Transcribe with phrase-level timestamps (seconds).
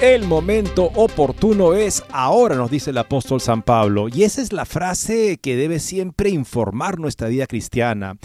[0.00, 4.08] El momento oportuno es ahora, nos dice el apóstol San Pablo.
[4.08, 8.16] Y esa es la frase que debe siempre informar nuestra vida cristiana.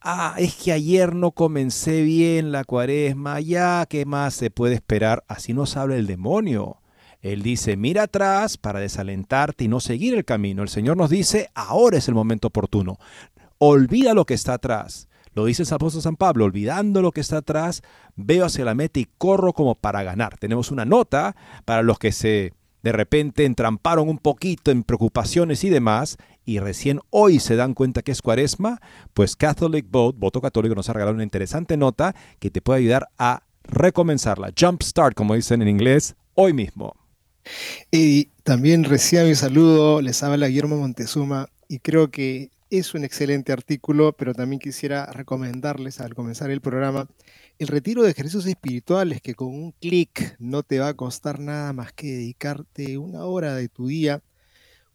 [0.00, 5.22] Ah, es que ayer no comencé bien la cuaresma, ya, ¿qué más se puede esperar?
[5.28, 6.78] Así nos habla el demonio.
[7.20, 10.64] Él dice, mira atrás para desalentarte y no seguir el camino.
[10.64, 12.98] El Señor nos dice, ahora es el momento oportuno.
[13.58, 15.08] Olvida lo que está atrás.
[15.34, 17.82] Lo dice el apóstol San Pablo, olvidando lo que está atrás,
[18.16, 20.38] veo hacia la meta y corro como para ganar.
[20.38, 25.68] Tenemos una nota para los que se de repente entramparon un poquito en preocupaciones y
[25.68, 28.80] demás, y recién hoy se dan cuenta que es cuaresma,
[29.12, 33.08] pues Catholic Vote, Voto Católico, nos ha regalado una interesante nota que te puede ayudar
[33.18, 34.52] a recomenzarla.
[34.58, 36.94] Jump start, como dicen en inglés, hoy mismo.
[37.90, 43.52] Y también recién mi saludo, les habla Guillermo Montezuma, y creo que es un excelente
[43.52, 47.08] artículo, pero también quisiera recomendarles al comenzar el programa
[47.58, 51.72] el retiro de ejercicios espirituales que con un clic no te va a costar nada
[51.72, 54.22] más que dedicarte una hora de tu día,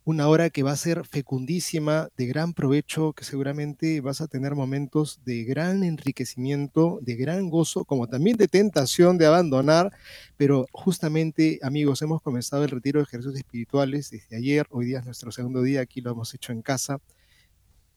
[0.05, 4.55] una hora que va a ser fecundísima, de gran provecho, que seguramente vas a tener
[4.55, 9.91] momentos de gran enriquecimiento, de gran gozo, como también de tentación de abandonar,
[10.37, 15.05] pero justamente amigos, hemos comenzado el retiro de ejercicios espirituales desde ayer, hoy día es
[15.05, 16.99] nuestro segundo día, aquí lo hemos hecho en casa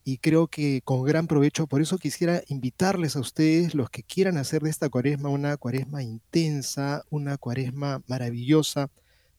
[0.03, 1.67] y creo que con gran provecho.
[1.67, 6.03] Por eso quisiera invitarles a ustedes, los que quieran hacer de esta cuaresma una cuaresma
[6.03, 8.89] intensa, una cuaresma maravillosa,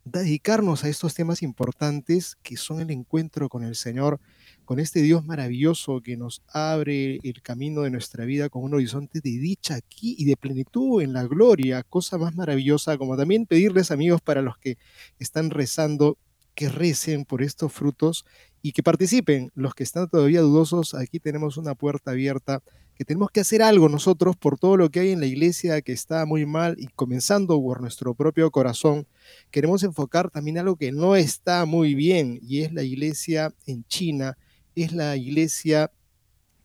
[0.04, 4.20] dedicarnos a estos temas importantes que son el encuentro con el Señor,
[4.64, 9.20] con este Dios maravilloso que nos abre el camino de nuestra vida con un horizonte
[9.20, 13.90] de dicha aquí y de plenitud en la gloria, cosa más maravillosa, como también pedirles
[13.90, 14.78] amigos para los que
[15.18, 16.16] están rezando
[16.54, 18.24] que recen por estos frutos
[18.62, 19.50] y que participen.
[19.54, 22.62] Los que están todavía dudosos, aquí tenemos una puerta abierta,
[22.94, 25.92] que tenemos que hacer algo nosotros por todo lo que hay en la iglesia que
[25.92, 29.06] está muy mal y comenzando por nuestro propio corazón.
[29.50, 34.36] Queremos enfocar también algo que no está muy bien y es la iglesia en China,
[34.74, 35.90] es la iglesia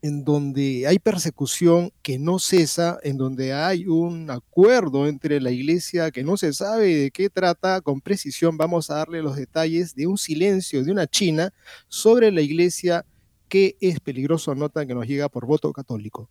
[0.06, 6.10] en donde hay persecución que no cesa, en donde hay un acuerdo entre la iglesia
[6.10, 10.06] que no se sabe de qué trata con precisión, vamos a darle los detalles de
[10.06, 11.52] un silencio de una China
[11.88, 13.04] sobre la iglesia
[13.48, 16.28] que es peligroso, nota que nos llega por voto católico.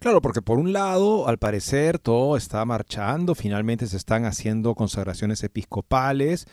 [0.00, 5.42] Claro, porque por un lado, al parecer, todo está marchando, finalmente se están haciendo consagraciones
[5.42, 6.46] episcopales,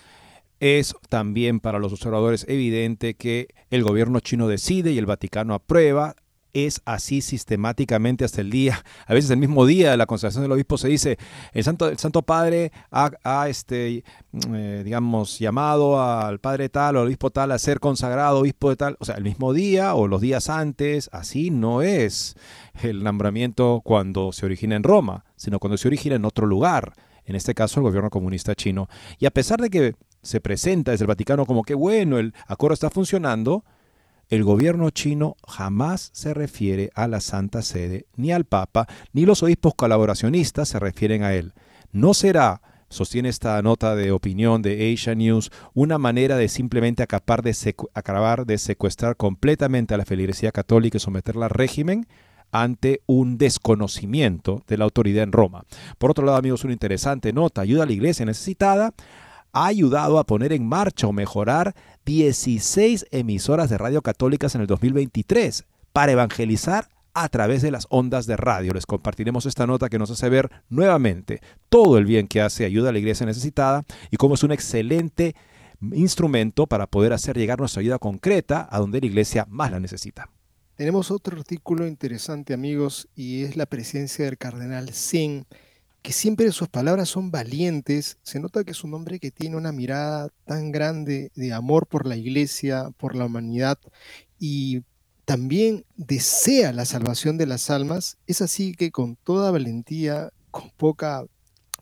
[0.59, 6.16] es también para los observadores evidente que el gobierno chino decide y el Vaticano aprueba
[6.53, 8.84] es así sistemáticamente hasta el día.
[9.06, 11.18] A veces el mismo día de la consagración del obispo se dice,
[11.53, 14.03] el Santo, el Santo Padre ha, este,
[14.53, 18.75] eh, digamos, llamado al Padre tal o al obispo tal a ser consagrado obispo de
[18.75, 18.97] tal.
[19.00, 22.36] O sea, el mismo día o los días antes, así no es
[22.81, 26.94] el nombramiento cuando se origina en Roma, sino cuando se origina en otro lugar.
[27.25, 28.88] En este caso, el gobierno comunista chino.
[29.19, 32.74] Y a pesar de que se presenta desde el Vaticano como que bueno, el acuerdo
[32.74, 33.63] está funcionando,
[34.29, 39.41] el gobierno chino jamás se refiere a la Santa Sede, ni al Papa, ni los
[39.44, 41.53] obispos colaboracionistas se refieren a él.
[41.94, 47.41] No será, sostiene esta nota de opinión de Asia News, una manera de simplemente acabar
[47.41, 52.07] de, secuestrar completamente a la feligresía católica y someterla al régimen
[52.51, 55.63] ante un desconocimiento de la autoridad en Roma.
[55.97, 58.94] Por otro lado, amigos, una interesante nota, ayuda a la iglesia necesitada
[59.53, 61.73] ha ayudado a poner en marcha o mejorar
[62.07, 68.25] 16 emisoras de radio católicas en el 2023 para evangelizar a través de las ondas
[68.27, 68.71] de radio.
[68.74, 72.89] Les compartiremos esta nota que nos hace ver nuevamente todo el bien que hace ayuda
[72.89, 75.36] a la iglesia necesitada y cómo es un excelente
[75.92, 80.30] instrumento para poder hacer llegar nuestra ayuda concreta a donde la iglesia más la necesita.
[80.75, 85.44] Tenemos otro artículo interesante amigos y es la presencia del cardenal Singh
[86.07, 88.18] que siempre sus palabras son valientes.
[88.24, 92.07] Se nota que es un hombre que tiene una mirada tan grande de amor por
[92.07, 93.77] la iglesia, por la humanidad
[94.39, 94.83] y
[95.25, 98.18] también desea la salvación de las almas.
[98.25, 101.25] Es así que con toda valentía, con poca,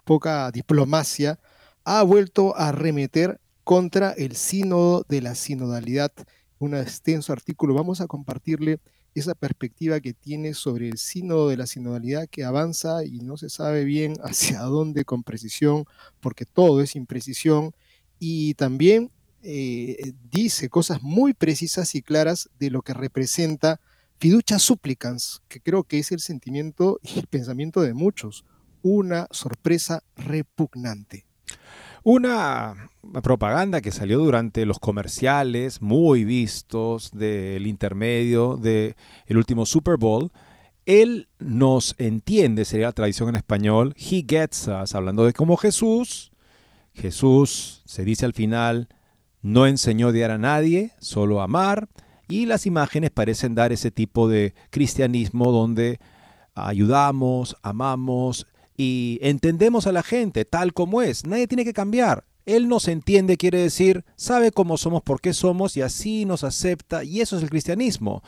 [0.06, 1.38] poca diplomacia,
[1.84, 6.12] ha vuelto a arremeter contra el sínodo de la sinodalidad.
[6.58, 7.76] Un extenso artículo.
[7.76, 8.80] Vamos a compartirle
[9.16, 13.50] esa perspectiva que tiene sobre el sínodo de la sinodalidad que avanza y no se
[13.50, 15.86] sabe bien hacia dónde con precisión,
[16.20, 17.74] porque todo es imprecisión,
[18.20, 23.80] y también eh, dice cosas muy precisas y claras de lo que representa
[24.18, 28.46] fiducia supplicans, que creo que es el sentimiento y el pensamiento de muchos,
[28.82, 31.26] una sorpresa repugnante.
[32.08, 32.92] Una
[33.24, 38.94] propaganda que salió durante los comerciales muy vistos del intermedio del
[39.26, 40.32] el último Super Bowl.
[40.86, 46.32] Él nos entiende, sería la tradición en español, he gets us, hablando de cómo Jesús,
[46.94, 48.88] Jesús se dice al final,
[49.42, 51.90] no enseñó a odiar a nadie, solo a amar,
[52.28, 56.00] y las imágenes parecen dar ese tipo de cristianismo donde
[56.54, 58.46] ayudamos, amamos,
[58.78, 61.26] y entendemos a la gente tal como es.
[61.26, 62.26] Nadie tiene que cambiar.
[62.46, 67.04] Él nos entiende, quiere decir, sabe cómo somos, por qué somos y así nos acepta.
[67.04, 68.22] Y eso es el cristianismo.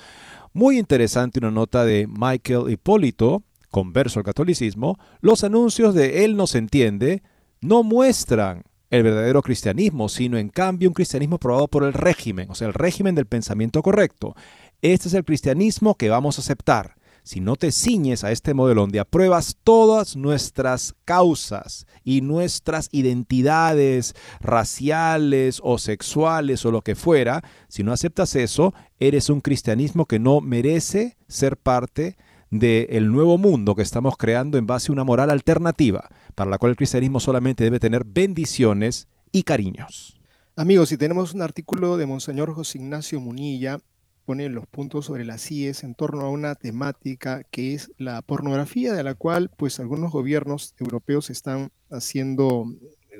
[0.53, 4.97] Muy interesante una nota de Michael Hipólito, converso al catolicismo.
[5.21, 7.21] Los anuncios de Él nos entiende
[7.61, 12.55] no muestran el verdadero cristianismo, sino en cambio un cristianismo probado por el régimen, o
[12.55, 14.35] sea, el régimen del pensamiento correcto.
[14.81, 16.96] Este es el cristianismo que vamos a aceptar
[17.27, 24.15] si no te ciñes a este modelo donde apruebas todas nuestras causas y nuestras identidades
[24.39, 30.19] raciales o sexuales o lo que fuera, si no aceptas eso, eres un cristianismo que
[30.19, 32.15] no merece ser parte
[32.50, 36.69] del nuevo mundo que estamos creando en base a una moral alternativa, para la cual
[36.69, 40.18] el cristianismo solamente debe tener bendiciones y cariños.
[40.56, 43.80] Amigos, si tenemos un artículo de Monseñor José Ignacio Munilla
[44.27, 48.91] pone los puntos sobre las IES en torno a una temática que es la pornografía,
[48.91, 52.65] de la cual pues algunos gobiernos europeos están haciendo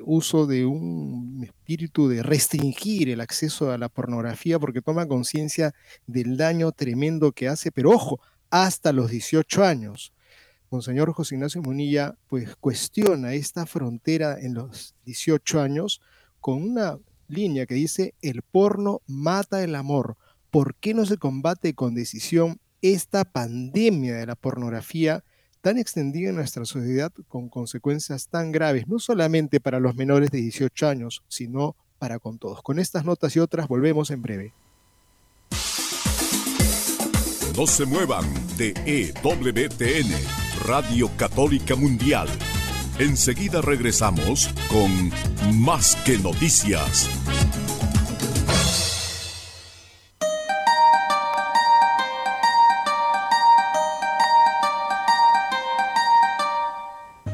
[0.04, 5.74] uso de un espíritu de restringir el acceso a la pornografía porque toma conciencia
[6.06, 8.20] del daño tremendo que hace, pero ojo,
[8.50, 10.12] hasta los 18 años.
[10.68, 16.02] Monseñor José Ignacio Munilla pues cuestiona esta frontera en los 18 años
[16.38, 20.18] con una línea que dice el porno mata el amor
[20.50, 25.24] ¿por qué no se combate con decisión esta pandemia de la pornografía
[25.60, 30.38] tan extendida en nuestra sociedad con consecuencias tan graves, no solamente para los menores de
[30.38, 32.62] 18 años, sino para con todos?
[32.62, 34.54] Con estas notas y otras volvemos en breve.
[37.56, 38.24] No se muevan
[38.56, 40.12] de EWTN,
[40.64, 42.28] Radio Católica Mundial.
[43.00, 45.10] Enseguida regresamos con
[45.60, 47.08] Más que Noticias.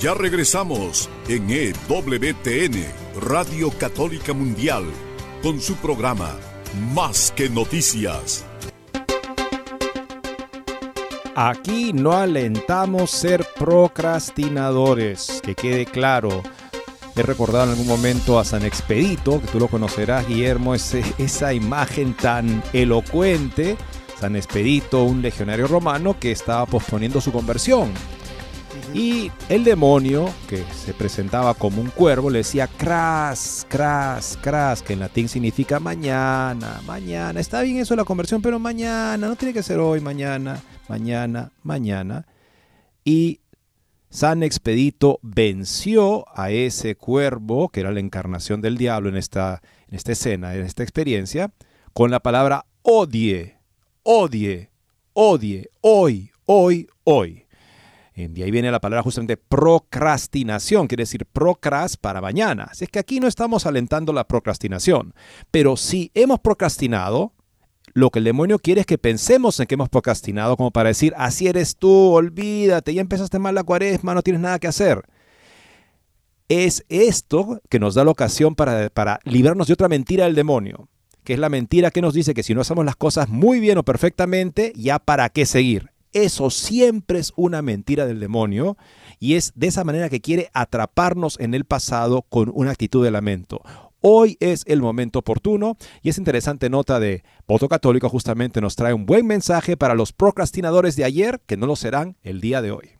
[0.00, 2.86] Ya regresamos en EWTN,
[3.20, 4.84] Radio Católica Mundial,
[5.42, 6.38] con su programa
[6.94, 8.46] Más que Noticias.
[11.36, 16.42] Aquí no alentamos ser procrastinadores, que quede claro.
[17.14, 22.14] He recordado en algún momento a San Expedito, que tú lo conocerás, Guillermo, esa imagen
[22.14, 23.76] tan elocuente.
[24.18, 27.92] San Expedito, un legionario romano que estaba posponiendo su conversión
[28.94, 34.94] y el demonio, que se presentaba como un cuervo, le decía cras, cras, cras, que
[34.94, 37.38] en latín significa mañana, mañana.
[37.40, 42.26] Está bien eso la conversión, pero mañana, no tiene que ser hoy, mañana, mañana, mañana.
[43.04, 43.40] y
[44.12, 49.94] San Expedito venció a ese cuervo, que era la encarnación del diablo en esta, en
[49.94, 51.52] esta escena, en esta experiencia,
[51.92, 53.58] con la palabra odie,
[54.02, 54.70] odie,
[55.12, 57.46] odie, hoy, hoy, hoy.
[58.34, 62.68] Y ahí viene la palabra justamente procrastinación, quiere decir procras para mañana.
[62.70, 65.14] Así es que aquí no estamos alentando la procrastinación,
[65.50, 67.32] pero si hemos procrastinado,
[67.92, 71.14] lo que el demonio quiere es que pensemos en que hemos procrastinado como para decir,
[71.16, 75.02] así eres tú, olvídate, ya empezaste mal la cuaresma, no tienes nada que hacer.
[76.48, 80.88] Es esto que nos da la ocasión para, para librarnos de otra mentira del demonio,
[81.24, 83.78] que es la mentira que nos dice que si no hacemos las cosas muy bien
[83.78, 85.90] o perfectamente, ya para qué seguir.
[86.12, 88.76] Eso siempre es una mentira del demonio
[89.20, 93.12] y es de esa manera que quiere atraparnos en el pasado con una actitud de
[93.12, 93.62] lamento.
[94.00, 98.94] Hoy es el momento oportuno y es interesante nota de Voto Católico justamente nos trae
[98.94, 102.72] un buen mensaje para los procrastinadores de ayer que no lo serán el día de
[102.72, 102.90] hoy.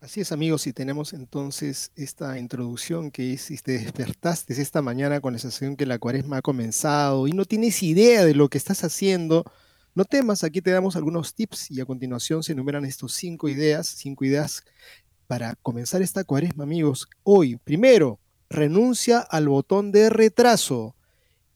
[0.00, 5.20] Así es amigos, y tenemos entonces esta introducción que es si te despertaste esta mañana
[5.20, 8.56] con la sensación que la cuaresma ha comenzado y no tienes idea de lo que
[8.56, 9.44] estás haciendo,
[9.94, 13.86] no temas, aquí te damos algunos tips y a continuación se enumeran estos cinco ideas,
[13.86, 14.62] cinco ideas
[15.26, 17.08] para comenzar esta cuaresma amigos.
[17.22, 18.18] Hoy, primero,
[18.48, 20.94] renuncia al botón de retraso.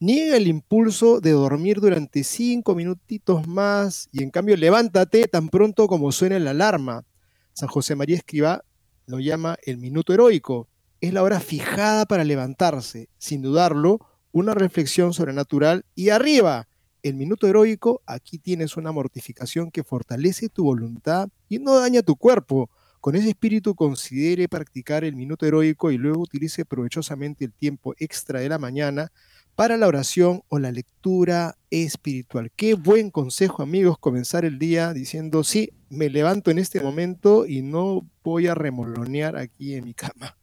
[0.01, 5.87] Niega el impulso de dormir durante cinco minutitos más y en cambio levántate tan pronto
[5.87, 7.05] como suene la alarma.
[7.53, 8.65] San José María Escriba
[9.07, 10.69] lo llama el minuto heroico.
[11.01, 13.09] Es la hora fijada para levantarse.
[13.19, 14.01] Sin dudarlo,
[14.33, 16.67] una reflexión sobrenatural y arriba.
[17.05, 22.17] El minuto heroico, aquí tienes una mortificación que fortalece tu voluntad y no daña tu
[22.17, 22.71] cuerpo.
[23.03, 28.41] Con ese espíritu considere practicar el minuto heroico y luego utilice provechosamente el tiempo extra
[28.41, 29.13] de la mañana
[29.55, 32.51] para la oración o la lectura espiritual.
[32.57, 37.61] Qué buen consejo, amigos, comenzar el día diciendo, sí, me levanto en este momento y
[37.61, 40.39] no voy a remolonear aquí en mi cama.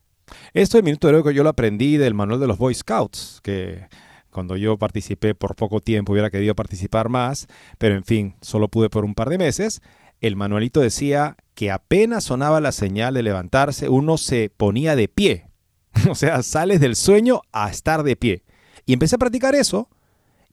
[0.54, 3.88] Esto del minuto heroico yo lo aprendí del manual de los Boy Scouts, que
[4.32, 7.48] cuando yo participé por poco tiempo hubiera querido participar más,
[7.78, 9.82] pero en fin, solo pude por un par de meses
[10.22, 15.48] el manualito decía que apenas sonaba la señal de levantarse, uno se ponía de pie.
[16.10, 18.44] o sea, sales del sueño a estar de pie.
[18.86, 19.90] Y empecé a practicar eso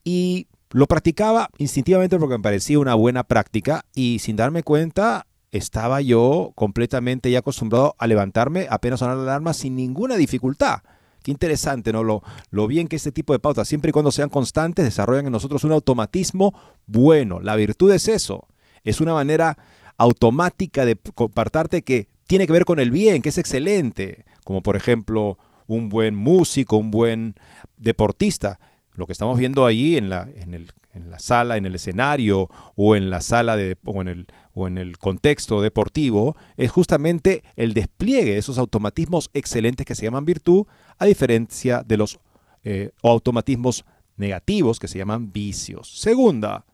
[0.04, 6.00] y lo practicaba instintivamente porque me parecía una buena práctica y sin darme cuenta estaba
[6.00, 10.80] yo completamente ya acostumbrado a levantarme apenas sonar la alarma sin ninguna dificultad.
[11.22, 12.04] Qué interesante, ¿no?
[12.04, 15.32] Lo, lo bien que este tipo de pautas, siempre y cuando sean constantes, desarrollan en
[15.32, 16.54] nosotros un automatismo
[16.86, 17.40] bueno.
[17.40, 18.48] La virtud es eso,
[18.84, 19.58] es una manera
[19.96, 24.76] automática de compartarte que tiene que ver con el bien, que es excelente, como por
[24.76, 27.34] ejemplo un buen músico, un buen
[27.76, 28.60] deportista.
[28.94, 30.66] Lo que estamos viendo ahí en la, en,
[31.10, 34.78] la sala, en el escenario o en la sala de, o, en el, o en
[34.78, 40.66] el contexto deportivo es justamente el despliegue de esos automatismos excelentes que se llaman virtud,
[40.98, 42.18] a diferencia de los
[42.64, 43.84] eh, automatismos
[44.16, 46.00] negativos que se llaman vicios.
[46.00, 46.64] Segunda,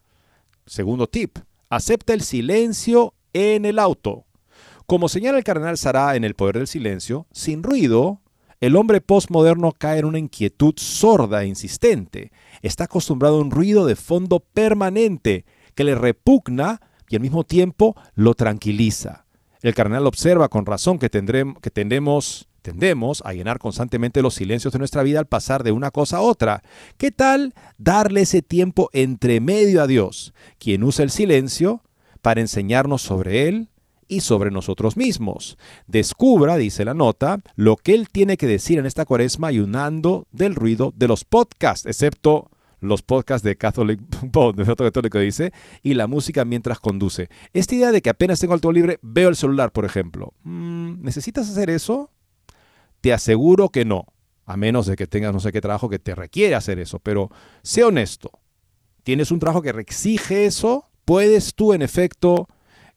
[0.66, 1.38] segundo tip,
[1.69, 4.25] acepta el silencio en el auto.
[4.87, 8.21] Como señala el cardenal Sará en El Poder del Silencio, sin ruido,
[8.61, 12.33] el hombre postmoderno cae en una inquietud sorda e insistente.
[12.63, 15.45] Está acostumbrado a un ruido de fondo permanente
[15.75, 19.27] que le repugna y al mismo tiempo lo tranquiliza.
[19.63, 24.79] El cardenal observa con razón que, tendremos, tendemos Tendemos a llenar constantemente los silencios de
[24.79, 26.63] nuestra vida al pasar de una cosa a otra.
[26.97, 31.83] ¿Qué tal darle ese tiempo entre medio a Dios, quien usa el silencio
[32.23, 33.69] para enseñarnos sobre Él
[34.09, 35.59] y sobre nosotros mismos?
[35.87, 40.55] Descubra, dice la nota, lo que Él tiene que decir en esta cuaresma ayunando del
[40.55, 42.51] ruido de los podcasts, excepto
[42.85, 47.29] los podcasts de Catholic de Católico dice, y la música mientras conduce.
[47.53, 50.35] Esta idea de que apenas tengo el tiempo libre, veo el celular, por ejemplo.
[50.45, 52.11] Mm, ¿Necesitas hacer eso?
[53.01, 54.07] Te aseguro que no,
[54.47, 57.31] a menos de que tengas no sé qué trabajo que te requiere hacer eso, pero
[57.63, 58.31] sé honesto.
[59.03, 60.85] ¿Tienes un trabajo que exige eso?
[61.05, 62.49] ¿Puedes tú, en efecto,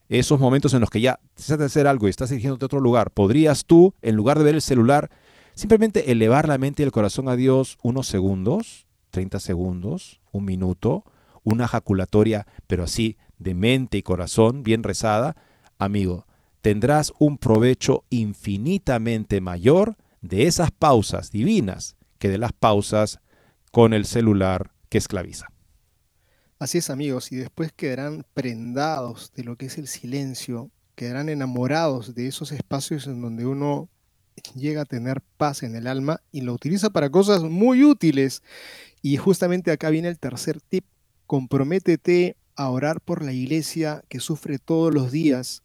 [0.08, 3.10] esos momentos en los que ya de hacer algo y estás dirigiéndote a otro lugar,
[3.10, 5.10] podrías tú, en lugar de ver el celular,
[5.54, 11.04] simplemente elevar la mente y el corazón a Dios unos segundos, 30 segundos, un minuto,
[11.42, 15.36] una jaculatoria, pero así de mente y corazón, bien rezada?
[15.78, 16.26] Amigo,
[16.60, 23.20] tendrás un provecho infinitamente mayor de esas pausas divinas que de las pausas
[23.70, 25.48] con el celular que esclaviza.
[26.58, 32.16] Así es amigos, y después quedarán prendados de lo que es el silencio, quedarán enamorados
[32.16, 33.88] de esos espacios en donde uno
[34.56, 38.42] llega a tener paz en el alma y lo utiliza para cosas muy útiles.
[39.02, 40.84] Y justamente acá viene el tercer tip,
[41.26, 45.62] comprométete a orar por la iglesia que sufre todos los días.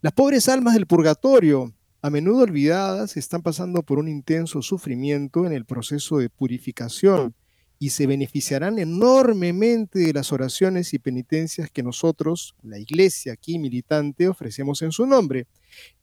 [0.00, 5.52] Las pobres almas del purgatorio, a menudo olvidadas, están pasando por un intenso sufrimiento en
[5.52, 7.34] el proceso de purificación
[7.82, 14.28] y se beneficiarán enormemente de las oraciones y penitencias que nosotros, la iglesia aquí militante,
[14.28, 15.46] ofrecemos en su nombre.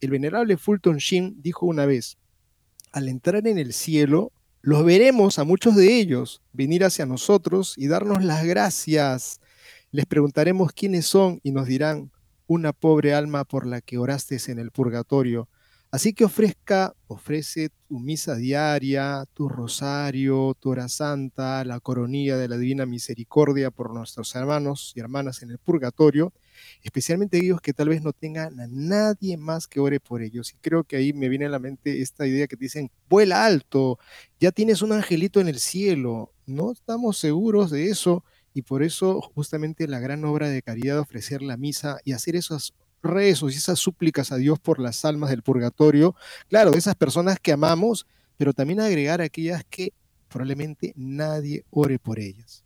[0.02, 2.18] El venerable Fulton Sheen dijo una vez,
[2.92, 4.32] al entrar en el cielo,
[4.64, 9.40] los veremos a muchos de ellos venir hacia nosotros y darnos las gracias.
[9.92, 12.12] Les preguntaremos quiénes son y nos dirán,
[12.48, 15.48] una pobre alma por la que oraste en el purgatorio.
[15.98, 22.48] Así que ofrezca, ofrece tu misa diaria, tu rosario, tu hora santa, la coronilla de
[22.48, 26.34] la Divina Misericordia por nuestros hermanos y hermanas en el purgatorio,
[26.84, 30.54] especialmente ellos que tal vez no tengan a nadie más que ore por ellos.
[30.54, 33.98] Y creo que ahí me viene a la mente esta idea que dicen, vuela alto,
[34.40, 36.32] ya tienes un angelito en el cielo.
[36.46, 38.24] No estamos seguros de eso
[38.54, 42.36] y por eso justamente la gran obra de caridad de ofrecer la misa y hacer
[42.36, 46.16] esos rezos y esas súplicas a Dios por las almas del purgatorio,
[46.50, 48.06] claro, de esas personas que amamos,
[48.38, 49.94] pero también agregar aquellas que
[50.28, 52.64] probablemente nadie ore por ellas.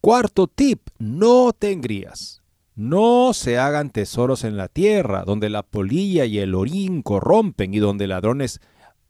[0.00, 2.42] Cuarto tip, no te engrías.
[2.74, 7.78] No se hagan tesoros en la tierra, donde la polilla y el orín corrompen y
[7.78, 8.60] donde ladrones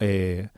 [0.00, 0.48] eh,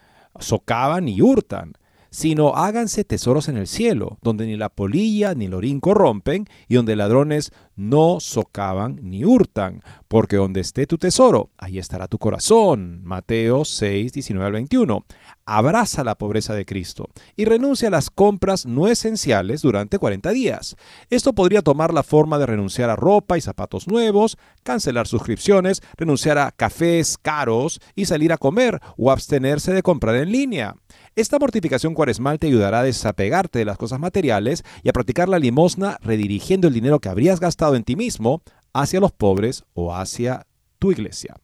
[0.40, 1.74] socavan y hurtan
[2.14, 6.76] sino háganse tesoros en el cielo, donde ni la polilla ni el orín corrompen, y
[6.76, 13.00] donde ladrones no socavan ni hurtan, porque donde esté tu tesoro, ahí estará tu corazón.
[13.02, 15.04] Mateo 6, 19 al 21.
[15.44, 20.76] Abraza la pobreza de Cristo y renuncia a las compras no esenciales durante 40 días.
[21.10, 26.38] Esto podría tomar la forma de renunciar a ropa y zapatos nuevos, cancelar suscripciones, renunciar
[26.38, 30.76] a cafés caros y salir a comer o abstenerse de comprar en línea.
[31.16, 35.38] Esta mortificación cuaresmal te ayudará a desapegarte de las cosas materiales y a practicar la
[35.38, 38.42] limosna redirigiendo el dinero que habrías gastado en ti mismo
[38.72, 40.44] hacia los pobres o hacia
[40.80, 41.36] tu iglesia.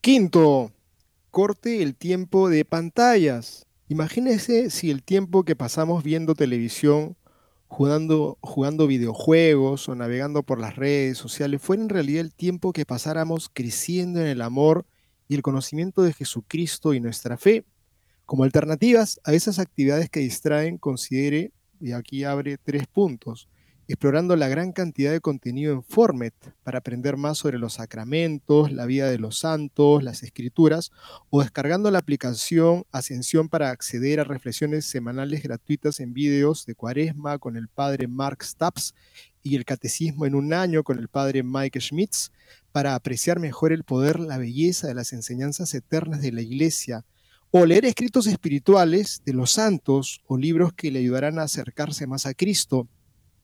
[0.00, 0.70] Quinto,
[1.32, 3.66] corte el tiempo de pantallas.
[3.88, 7.16] Imagínese si el tiempo que pasamos viendo televisión,
[7.66, 12.86] jugando, jugando videojuegos o navegando por las redes sociales fuera en realidad el tiempo que
[12.86, 14.86] pasáramos creciendo en el amor
[15.26, 17.64] y el conocimiento de Jesucristo y nuestra fe.
[18.26, 23.48] Como alternativas a esas actividades que distraen, considere, y aquí abre tres puntos,
[23.86, 26.34] explorando la gran cantidad de contenido en Formet
[26.64, 30.90] para aprender más sobre los sacramentos, la vida de los santos, las escrituras,
[31.30, 37.38] o descargando la aplicación Ascensión para acceder a reflexiones semanales gratuitas en vídeos de Cuaresma
[37.38, 38.92] con el padre Mark Stapps
[39.44, 42.32] y el Catecismo en un año con el padre Mike Schmitz
[42.72, 47.04] para apreciar mejor el poder, la belleza de las enseñanzas eternas de la Iglesia
[47.50, 52.26] o leer escritos espirituales de los santos o libros que le ayudarán a acercarse más
[52.26, 52.88] a Cristo.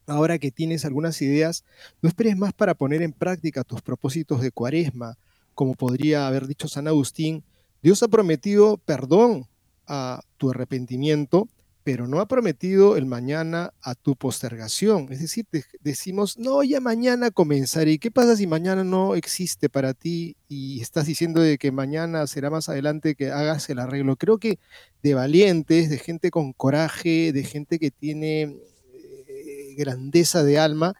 [0.06, 1.64] Ahora que tienes algunas ideas,
[2.02, 5.16] no esperes más para poner en práctica tus propósitos de cuaresma.
[5.54, 7.44] Como podría haber dicho San Agustín,
[7.82, 9.46] Dios ha prometido perdón
[9.86, 11.48] a tu arrepentimiento
[11.84, 15.08] pero no ha prometido el mañana a tu postergación.
[15.10, 15.46] Es decir,
[15.80, 17.98] decimos, no, ya mañana comenzaré.
[17.98, 22.50] ¿Qué pasa si mañana no existe para ti y estás diciendo de que mañana será
[22.50, 24.16] más adelante que hagas el arreglo?
[24.16, 24.58] Creo que
[25.02, 30.94] de valientes, de gente con coraje, de gente que tiene eh, grandeza de alma,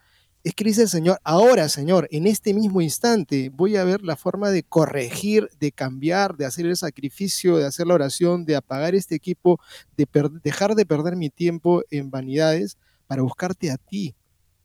[0.44, 4.16] es que dice el Señor, ahora Señor, en este mismo instante voy a ver la
[4.16, 8.96] forma de corregir, de cambiar, de hacer el sacrificio, de hacer la oración, de apagar
[8.96, 9.60] este equipo,
[9.96, 10.08] de
[10.42, 12.76] dejar de perder mi tiempo en vanidades
[13.06, 14.16] para buscarte a ti.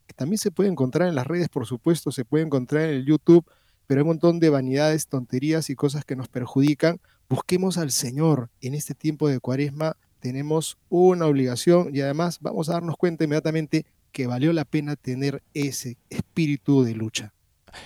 [0.07, 3.05] Que también se puede encontrar en las redes, por supuesto, se puede encontrar en el
[3.05, 3.45] YouTube,
[3.85, 6.99] pero hay un montón de vanidades, tonterías y cosas que nos perjudican.
[7.29, 9.95] Busquemos al Señor en este tiempo de cuaresma.
[10.19, 13.85] Tenemos una obligación y además vamos a darnos cuenta inmediatamente
[14.17, 17.35] que valió la pena tener ese espíritu de lucha.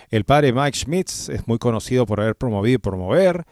[0.10, 3.46] El padre Mike Schmitz es muy conocido por haber promovido y promover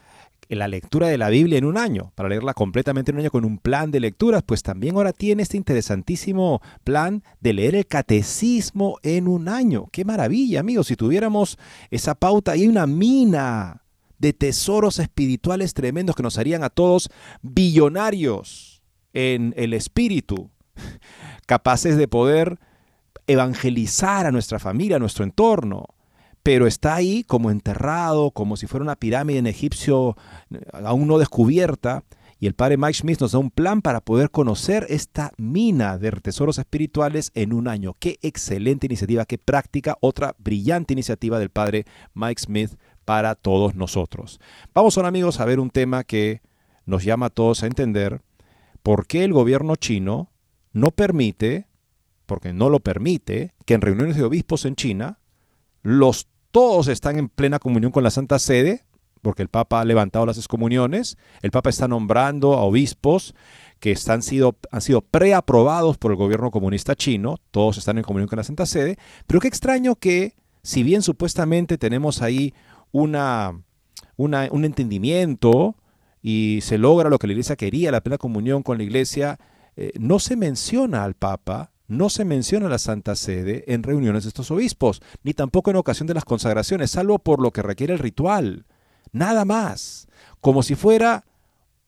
[0.47, 3.43] la lectura de la Biblia en un año, para leerla completamente en un año con
[3.43, 8.97] un plan de lecturas, pues también ahora tiene este interesantísimo plan de leer el catecismo
[9.03, 9.89] en un año.
[9.91, 11.57] Qué maravilla, amigos, si tuviéramos
[11.91, 13.83] esa pauta y una mina
[14.19, 17.09] de tesoros espirituales tremendos que nos harían a todos
[17.41, 20.49] billonarios en el espíritu,
[21.45, 22.57] capaces de poder
[23.29, 25.85] evangelizar a nuestra familia, a nuestro entorno,
[26.41, 30.17] pero está ahí como enterrado, como si fuera una pirámide en egipcio
[30.83, 32.03] aún no descubierta.
[32.39, 36.09] Y el padre Mike Smith nos da un plan para poder conocer esta mina de
[36.11, 37.95] tesoros espirituales en un año.
[37.99, 42.71] Qué excelente iniciativa, qué práctica, otra brillante iniciativa del padre Mike Smith
[43.05, 44.39] para todos nosotros.
[44.73, 46.41] Vamos ahora amigos a ver un tema que
[46.85, 48.21] nos llama a todos a entender
[48.81, 50.31] por qué el gobierno chino
[50.71, 51.68] no permite
[52.29, 55.17] porque no lo permite, que en reuniones de obispos en China
[55.81, 58.85] los todos están en plena comunión con la Santa Sede,
[59.23, 63.33] porque el Papa ha levantado las excomuniones, el Papa está nombrando a obispos
[63.79, 68.37] que sido, han sido preaprobados por el gobierno comunista chino, todos están en comunión con
[68.37, 72.53] la Santa Sede, pero qué extraño que, si bien supuestamente tenemos ahí
[72.91, 73.59] una,
[74.17, 75.75] un entendimiento
[76.21, 79.39] y se logra lo que la Iglesia quería, la plena comunión con la Iglesia,
[79.75, 84.29] eh, no se menciona al Papa, no se menciona la Santa Sede en reuniones de
[84.29, 87.99] estos obispos, ni tampoco en ocasión de las consagraciones, salvo por lo que requiere el
[87.99, 88.65] ritual.
[89.11, 90.07] Nada más.
[90.39, 91.25] Como si fuera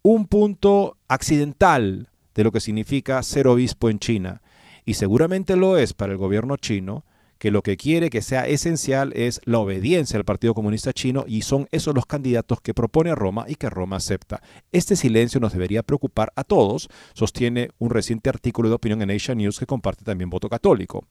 [0.01, 4.41] un punto accidental de lo que significa ser obispo en China.
[4.85, 7.05] Y seguramente lo es para el gobierno chino,
[7.41, 11.41] que lo que quiere que sea esencial es la obediencia al Partido Comunista Chino y
[11.41, 14.43] son esos los candidatos que propone Roma y que Roma acepta.
[14.71, 19.33] Este silencio nos debería preocupar a todos, sostiene un reciente artículo de opinión en Asia
[19.33, 21.07] News que comparte también voto católico.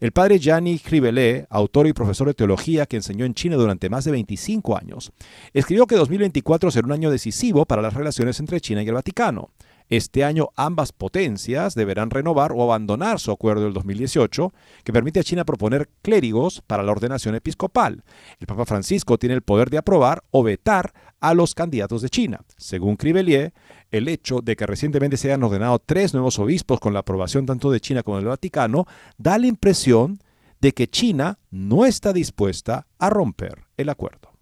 [0.00, 4.04] El padre Gianni Crivelé, autor y profesor de teología que enseñó en China durante más
[4.04, 5.12] de 25 años,
[5.54, 9.50] escribió que 2024 será un año decisivo para las relaciones entre China y el Vaticano.
[9.88, 14.52] Este año ambas potencias deberán renovar o abandonar su acuerdo del 2018,
[14.84, 18.04] que permite a China proponer clérigos para la ordenación episcopal.
[18.38, 22.40] El Papa Francisco tiene el poder de aprobar o vetar a los candidatos de China.
[22.56, 23.54] Según Crivelier,
[23.90, 27.70] el hecho de que recientemente se hayan ordenado tres nuevos obispos con la aprobación tanto
[27.70, 30.20] de China como del Vaticano da la impresión
[30.60, 34.32] de que China no está dispuesta a romper el acuerdo.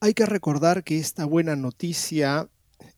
[0.00, 2.48] Hay que recordar que esta buena noticia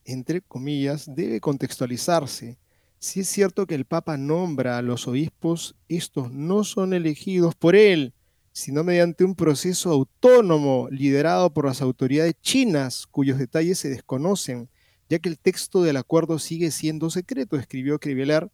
[0.07, 2.59] entre comillas, debe contextualizarse.
[2.99, 7.77] Si es cierto que el Papa nombra a los obispos, estos no son elegidos por
[7.77, 8.15] él,
[8.53, 14.71] sino mediante un proceso autónomo liderado por las autoridades chinas, cuyos detalles se desconocen,
[15.11, 18.51] ya que el texto del acuerdo sigue siendo secreto, escribió Crivelar.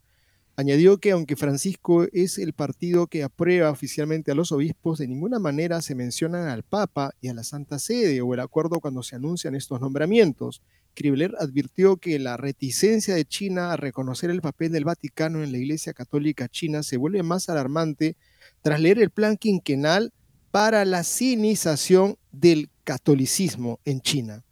[0.56, 5.38] Añadió que aunque Francisco es el partido que aprueba oficialmente a los obispos, de ninguna
[5.38, 9.16] manera se mencionan al Papa y a la Santa Sede o el acuerdo cuando se
[9.16, 10.62] anuncian estos nombramientos.
[10.94, 15.58] Kribler advirtió que la reticencia de China a reconocer el papel del Vaticano en la
[15.58, 18.16] Iglesia Católica China se vuelve más alarmante
[18.62, 20.12] tras leer el plan quinquenal
[20.50, 24.44] para la sinización del catolicismo en China.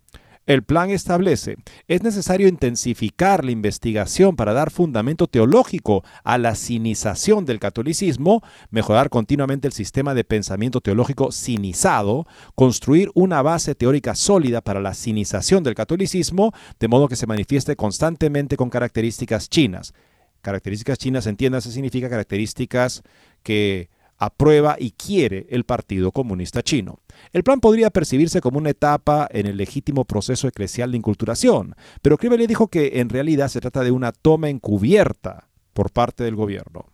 [0.50, 7.44] El plan establece, es necesario intensificar la investigación para dar fundamento teológico a la cinización
[7.46, 14.60] del catolicismo, mejorar continuamente el sistema de pensamiento teológico cinizado, construir una base teórica sólida
[14.60, 19.94] para la cinización del catolicismo, de modo que se manifieste constantemente con características chinas.
[20.42, 23.04] Características chinas, entiéndase, significa características
[23.44, 23.88] que
[24.20, 27.00] aprueba y quiere el Partido Comunista Chino.
[27.32, 32.18] El plan podría percibirse como una etapa en el legítimo proceso eclesial de inculturación, pero
[32.18, 36.86] Cribeli dijo que en realidad se trata de una toma encubierta por parte del gobierno.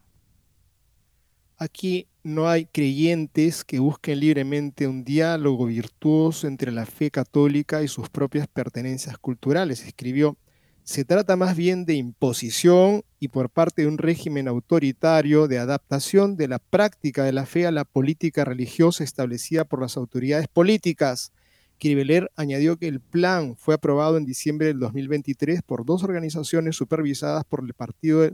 [1.59, 7.89] Aquí no hay creyentes que busquen libremente un diálogo virtuoso entre la fe católica y
[7.89, 10.37] sus propias pertenencias culturales, escribió
[10.87, 16.37] se trata más bien de imposición y por parte de un régimen autoritario de adaptación
[16.37, 21.33] de la práctica de la fe a la política religiosa establecida por las autoridades políticas.
[21.81, 27.45] Kriveler añadió que el plan fue aprobado en diciembre del 2023 por dos organizaciones supervisadas
[27.45, 28.31] por el partido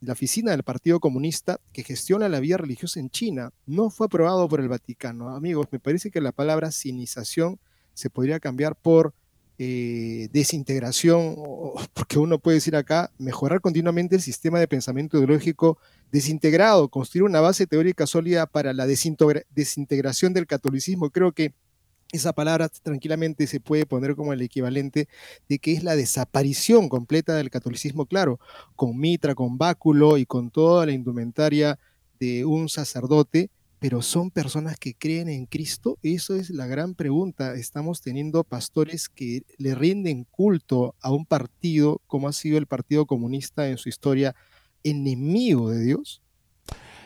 [0.00, 3.52] la oficina del Partido Comunista que gestiona la vida religiosa en China.
[3.64, 5.34] No fue aprobado por el Vaticano.
[5.34, 7.58] Amigos, me parece que la palabra sinización
[7.94, 9.14] se podría cambiar por
[9.58, 11.36] eh, desintegración,
[11.94, 15.78] porque uno puede decir acá, mejorar continuamente el sistema de pensamiento ideológico
[16.12, 21.10] desintegrado, construir una base teórica sólida para la desintegración del catolicismo.
[21.10, 21.54] Creo que
[22.12, 25.08] esa palabra tranquilamente se puede poner como el equivalente
[25.48, 28.38] de que es la desaparición completa del catolicismo, claro,
[28.76, 31.78] con mitra, con báculo y con toda la indumentaria
[32.20, 35.98] de un sacerdote, pero son personas que creen en Cristo?
[36.02, 37.54] Eso es la gran pregunta.
[37.54, 43.06] Estamos teniendo pastores que le rinden culto a un partido como ha sido el Partido
[43.06, 44.34] Comunista en su historia,
[44.82, 46.22] enemigo de Dios.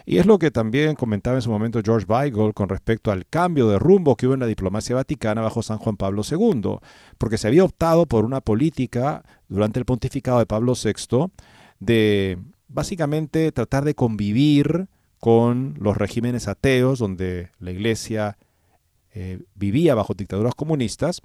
[0.06, 3.68] Y es lo que también comentaba en su momento George Weigel con respecto al cambio
[3.68, 6.78] de rumbo que hubo en la diplomacia vaticana bajo San Juan Pablo II,
[7.18, 11.26] porque se había optado por una política durante el pontificado de Pablo VI
[11.78, 14.88] de básicamente tratar de convivir
[15.20, 18.38] con los regímenes ateos, donde la iglesia
[19.12, 21.20] eh, vivía bajo dictaduras comunistas,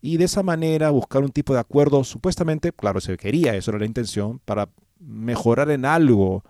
[0.00, 3.80] y de esa manera buscar un tipo de acuerdo, supuestamente, claro, se quería, eso era
[3.80, 6.44] la intención, para mejorar en algo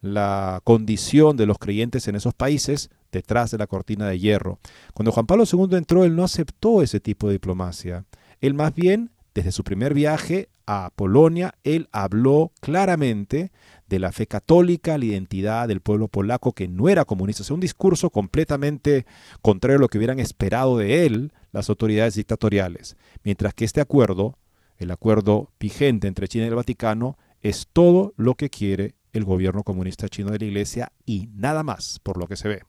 [0.00, 4.58] la condición de los creyentes en esos países detrás de la cortina de hierro.
[4.92, 8.04] Cuando Juan Pablo II entró, él no aceptó ese tipo de diplomacia.
[8.40, 13.50] Él más bien, desde su primer viaje a Polonia, él habló claramente
[13.88, 17.42] de la fe católica, la identidad del pueblo polaco que no era comunista.
[17.42, 19.06] Es un discurso completamente
[19.42, 22.96] contrario a lo que hubieran esperado de él las autoridades dictatoriales.
[23.22, 24.38] Mientras que este acuerdo,
[24.78, 29.62] el acuerdo vigente entre China y el Vaticano, es todo lo que quiere el gobierno
[29.62, 32.62] comunista chino de la Iglesia y nada más, por lo que se ve.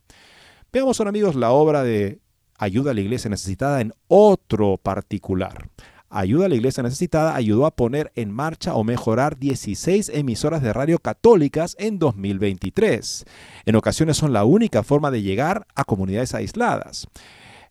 [0.72, 2.20] Veamos ahora, amigos, la obra de
[2.58, 5.68] Ayuda a la Iglesia Necesitada en otro particular.
[6.08, 10.72] Ayuda a la Iglesia Necesitada ayudó a poner en marcha o mejorar 16 emisoras de
[10.72, 13.24] radio católicas en 2023.
[13.64, 17.08] En ocasiones son la única forma de llegar a comunidades aisladas.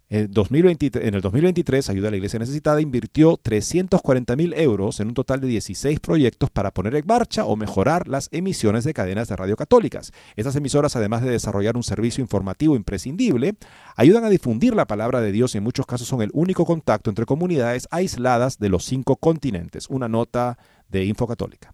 [0.07, 5.07] En, 2020, en el 2023, Ayuda a la Iglesia Necesitada invirtió 340 mil euros en
[5.07, 9.29] un total de 16 proyectos para poner en marcha o mejorar las emisiones de cadenas
[9.29, 10.11] de radio católicas.
[10.35, 13.55] Estas emisoras, además de desarrollar un servicio informativo imprescindible,
[13.95, 17.09] ayudan a difundir la palabra de Dios y en muchos casos son el único contacto
[17.09, 19.89] entre comunidades aisladas de los cinco continentes.
[19.89, 21.73] Una nota de Info Católica.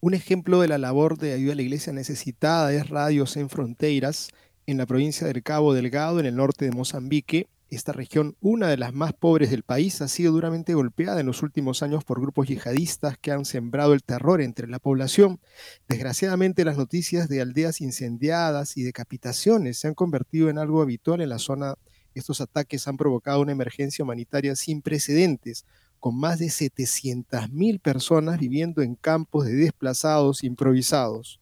[0.00, 4.30] Un ejemplo de la labor de ayuda a la iglesia necesitada es Radios en Fronteras,
[4.68, 7.48] en la provincia del Cabo Delgado, en el norte de Mozambique.
[7.70, 11.42] Esta región, una de las más pobres del país, ha sido duramente golpeada en los
[11.42, 15.40] últimos años por grupos yihadistas que han sembrado el terror entre la población.
[15.88, 21.30] Desgraciadamente, las noticias de aldeas incendiadas y decapitaciones se han convertido en algo habitual en
[21.30, 21.76] la zona.
[22.14, 25.64] Estos ataques han provocado una emergencia humanitaria sin precedentes,
[25.98, 31.40] con más de 700.000 personas viviendo en campos de desplazados improvisados.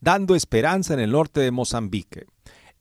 [0.00, 2.26] Dando esperanza en el norte de Mozambique.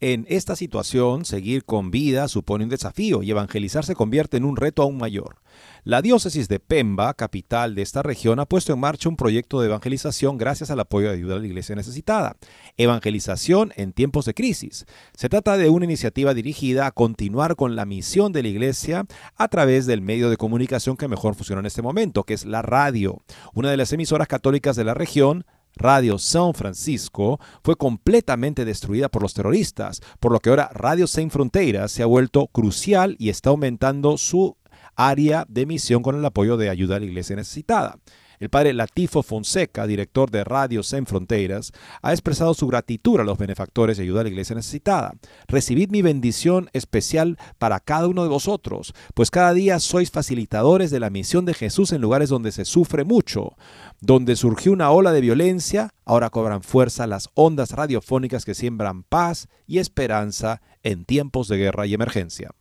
[0.01, 4.55] En esta situación, seguir con vida supone un desafío y evangelizar se convierte en un
[4.55, 5.41] reto aún mayor.
[5.83, 9.67] La diócesis de Pemba, capital de esta región, ha puesto en marcha un proyecto de
[9.67, 12.38] evangelización gracias al apoyo de ayuda a la iglesia necesitada.
[12.77, 14.85] Evangelización en tiempos de crisis.
[15.17, 19.47] Se trata de una iniciativa dirigida a continuar con la misión de la iglesia a
[19.49, 23.21] través del medio de comunicación que mejor funciona en este momento, que es la radio.
[23.53, 25.45] Una de las emisoras católicas de la región,
[25.79, 31.31] Radio San Francisco fue completamente destruida por los terroristas, por lo que ahora Radio Sin
[31.31, 34.57] Fronteras se ha vuelto crucial y está aumentando su
[34.95, 37.97] área de misión con el apoyo de ayuda a la iglesia necesitada.
[38.39, 43.38] El padre Latifo Fonseca, director de Radio Sin Fronteras, ha expresado su gratitud a los
[43.38, 45.13] benefactores de ayuda a la iglesia necesitada.
[45.49, 51.02] Recibid mi bendición especial para cada uno de vosotros, pues cada día sois facilitadores de
[51.02, 53.58] la misión de Jesús en lugares donde se sufre mucho.
[53.99, 59.49] Donde surgió una ola de violencia, ahora cobran fuerza las ondas radiofónicas que siembran paz
[59.67, 62.52] y esperanza en tiempos de guerra y emergencia.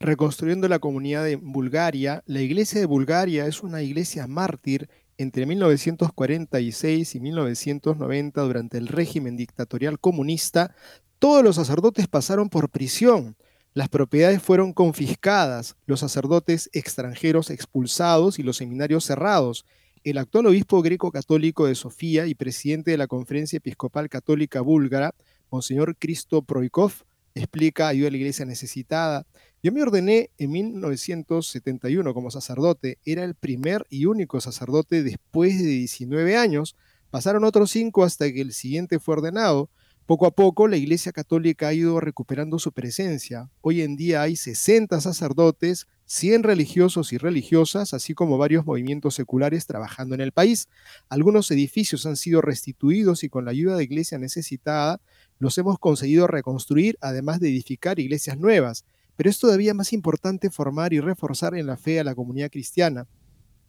[0.00, 7.16] Reconstruyendo la comunidad de Bulgaria, la iglesia de Bulgaria es una iglesia mártir entre 1946
[7.16, 10.72] y 1990 durante el régimen dictatorial comunista.
[11.18, 13.36] Todos los sacerdotes pasaron por prisión.
[13.74, 19.66] Las propiedades fueron confiscadas, los sacerdotes extranjeros expulsados y los seminarios cerrados.
[20.04, 25.12] El actual obispo greco-católico de Sofía y presidente de la Conferencia Episcopal Católica Búlgara,
[25.50, 26.92] Monseñor Cristo Proikov,
[27.34, 29.26] explica ayuda a la iglesia necesitada.
[29.60, 32.98] Yo me ordené en 1971 como sacerdote.
[33.04, 36.76] Era el primer y único sacerdote después de 19 años.
[37.10, 39.68] Pasaron otros cinco hasta que el siguiente fue ordenado.
[40.06, 43.50] Poco a poco la Iglesia Católica ha ido recuperando su presencia.
[43.60, 49.66] Hoy en día hay 60 sacerdotes, 100 religiosos y religiosas, así como varios movimientos seculares
[49.66, 50.68] trabajando en el país.
[51.08, 55.00] Algunos edificios han sido restituidos y con la ayuda de Iglesia necesitada
[55.40, 58.84] los hemos conseguido reconstruir, además de edificar iglesias nuevas
[59.18, 63.08] pero es todavía más importante formar y reforzar en la fe a la comunidad cristiana.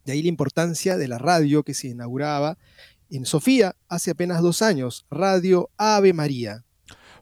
[0.04, 2.56] De ahí la importancia de la radio que se inauguraba
[3.10, 6.64] en Sofía hace apenas dos años, Radio Ave María.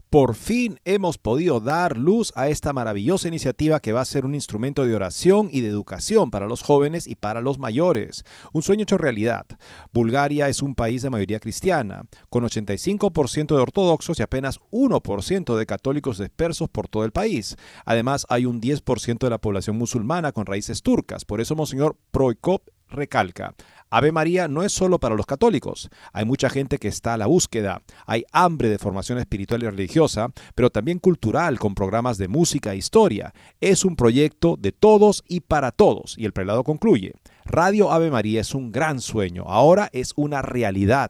[0.09, 4.33] Por fin hemos podido dar luz a esta maravillosa iniciativa que va a ser un
[4.33, 8.23] instrumento de oración y de educación para los jóvenes y para los mayores.
[8.51, 9.45] Un sueño hecho realidad.
[9.93, 15.65] Bulgaria es un país de mayoría cristiana, con 85% de ortodoxos y apenas 1% de
[15.67, 17.55] católicos dispersos por todo el país.
[17.85, 21.23] Además, hay un 10% de la población musulmana con raíces turcas.
[21.23, 23.53] Por eso, Monseñor Proikop recalca,
[23.91, 25.89] Ave María no es solo para los católicos.
[26.13, 27.81] Hay mucha gente que está a la búsqueda.
[28.05, 32.77] Hay hambre de formación espiritual y religiosa, pero también cultural con programas de música e
[32.77, 33.33] historia.
[33.59, 36.15] Es un proyecto de todos y para todos.
[36.19, 37.13] Y el prelado concluye.
[37.45, 39.45] Radio Ave María es un gran sueño.
[39.47, 41.09] Ahora es una realidad.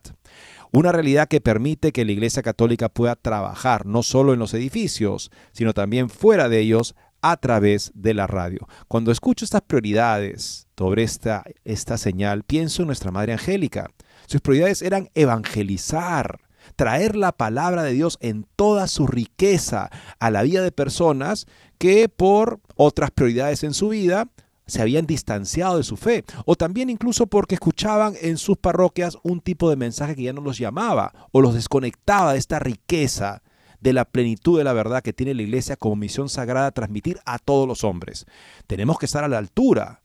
[0.71, 5.31] Una realidad que permite que la Iglesia Católica pueda trabajar no solo en los edificios,
[5.51, 8.67] sino también fuera de ellos a través de la radio.
[8.87, 13.91] Cuando escucho estas prioridades sobre esta, esta señal, pienso en nuestra Madre Angélica.
[14.27, 16.39] Sus prioridades eran evangelizar,
[16.75, 22.09] traer la palabra de Dios en toda su riqueza a la vida de personas que
[22.09, 24.29] por otras prioridades en su vida
[24.67, 29.41] se habían distanciado de su fe, o también incluso porque escuchaban en sus parroquias un
[29.41, 33.41] tipo de mensaje que ya no los llamaba o los desconectaba de esta riqueza
[33.79, 37.39] de la plenitud de la verdad que tiene la iglesia como misión sagrada transmitir a
[37.39, 38.25] todos los hombres.
[38.67, 40.01] Tenemos que estar a la altura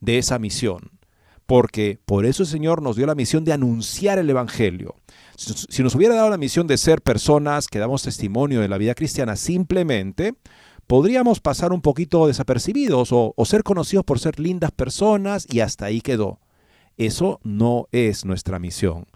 [0.00, 0.90] de esa misión,
[1.46, 4.94] porque por eso el Señor nos dio la misión de anunciar el Evangelio.
[5.36, 8.94] Si nos hubiera dado la misión de ser personas que damos testimonio de la vida
[8.94, 10.34] cristiana simplemente,
[10.86, 15.86] podríamos pasar un poquito desapercibidos o, o ser conocidos por ser lindas personas y hasta
[15.86, 16.40] ahí quedó.
[16.96, 19.06] Eso no es nuestra misión.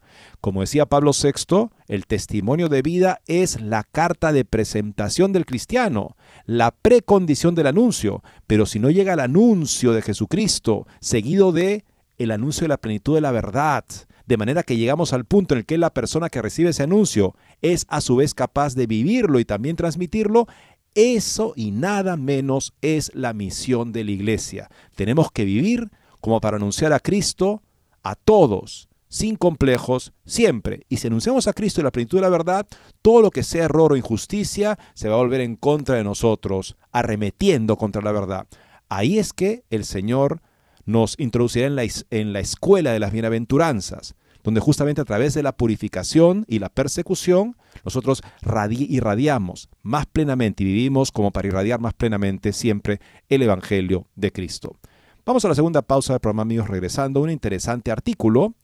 [0.41, 6.17] Como decía Pablo VI, el testimonio de vida es la carta de presentación del cristiano,
[6.47, 11.85] la precondición del anuncio, pero si no llega el anuncio de Jesucristo, seguido de
[12.19, 13.85] el anuncio de la plenitud de la verdad,
[14.27, 17.35] de manera que llegamos al punto en el que la persona que recibe ese anuncio
[17.61, 20.47] es a su vez capaz de vivirlo y también transmitirlo,
[20.95, 24.71] eso y nada menos es la misión de la iglesia.
[24.95, 27.63] Tenemos que vivir como para anunciar a Cristo
[28.03, 30.87] a todos, sin complejos, siempre.
[30.89, 32.67] Y si anunciamos a Cristo y la plenitud de la verdad,
[33.01, 36.77] todo lo que sea error o injusticia se va a volver en contra de nosotros,
[36.91, 38.49] arremetiendo contra la verdad.
[38.89, 40.41] Ahí es que el Señor
[40.85, 45.45] nos introducirá en la, en la escuela de las bienaventuranzas, donde justamente a través de
[45.45, 48.21] la purificación y la persecución, nosotros
[48.69, 52.99] irradiamos más plenamente y vivimos como para irradiar más plenamente siempre
[53.29, 54.77] el Evangelio de Cristo.
[55.25, 58.57] Vamos a la segunda pausa del programa, amigos, regresando un interesante artículo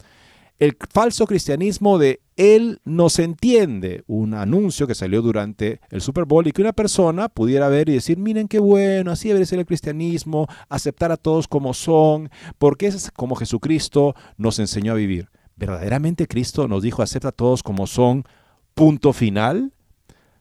[0.60, 6.46] el falso cristianismo de Él nos entiende, un anuncio que salió durante el Super Bowl
[6.46, 9.64] y que una persona pudiera ver y decir, miren qué bueno, así debe ser el
[9.64, 15.30] cristianismo, aceptar a todos como son, porque es como Jesucristo nos enseñó a vivir.
[15.56, 18.24] ¿Verdaderamente Cristo nos dijo, acepta a todos como son,
[18.74, 19.72] punto final?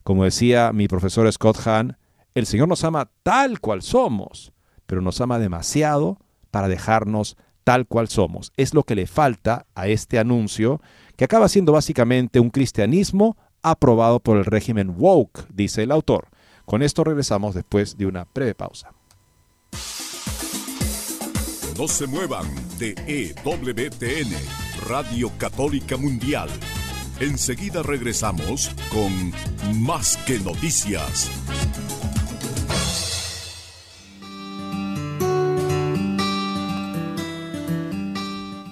[0.03, 1.97] Como decía mi profesor Scott Hahn,
[2.35, 4.51] el Señor nos ama tal cual somos,
[4.85, 6.17] pero nos ama demasiado
[6.51, 7.37] para dejarnos
[7.69, 8.51] tal cual somos.
[8.57, 10.81] Es lo que le falta a este anuncio,
[11.15, 16.29] que acaba siendo básicamente un cristianismo aprobado por el régimen woke, dice el autor.
[16.65, 18.91] Con esto regresamos después de una breve pausa.
[21.77, 22.47] No se muevan
[22.79, 24.33] de EWTN,
[24.87, 26.49] Radio Católica Mundial.
[27.19, 29.31] Enseguida regresamos con
[29.79, 31.29] Más que Noticias.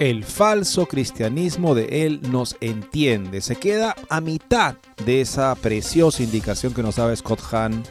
[0.00, 3.40] El falso cristianismo de Él nos entiende.
[3.40, 4.74] Se queda a mitad
[5.06, 7.84] de esa preciosa indicación que nos daba Scott Hahn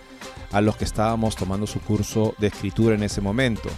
[0.52, 3.70] a los que estábamos tomando su curso de escritura en ese momento.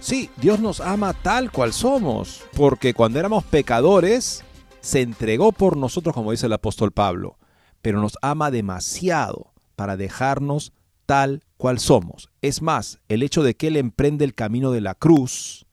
[0.00, 4.44] Sí, Dios nos ama tal cual somos, porque cuando éramos pecadores,
[4.80, 7.38] se entregó por nosotros, como dice el apóstol Pablo,
[7.82, 10.72] pero nos ama demasiado para dejarnos
[11.06, 12.30] tal cual somos.
[12.42, 15.66] Es más, el hecho de que Él emprende el camino de la cruz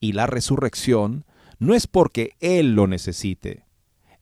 [0.00, 1.24] y la resurrección,
[1.64, 3.64] no es porque Él lo necesite,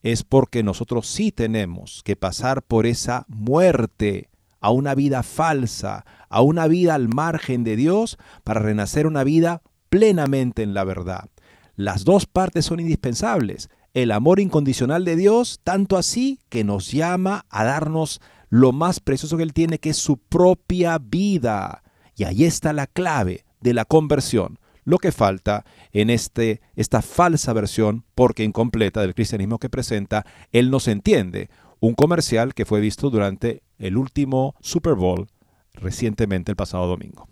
[0.03, 4.31] es porque nosotros sí tenemos que pasar por esa muerte
[4.61, 9.63] a una vida falsa, a una vida al margen de Dios, para renacer una vida
[9.89, 11.29] plenamente en la verdad.
[11.77, 13.71] Las dos partes son indispensables.
[13.93, 19.37] El amor incondicional de Dios, tanto así que nos llama a darnos lo más precioso
[19.37, 21.83] que él tiene, que es su propia vida.
[22.15, 24.59] Y ahí está la clave de la conversión.
[24.85, 30.71] Lo que falta en este, esta falsa versión, porque incompleta, del cristianismo que presenta, él
[30.71, 31.51] no se entiende.
[31.81, 35.29] Un comercial que fue visto durante el último Super Bowl
[35.75, 37.29] recientemente el pasado domingo.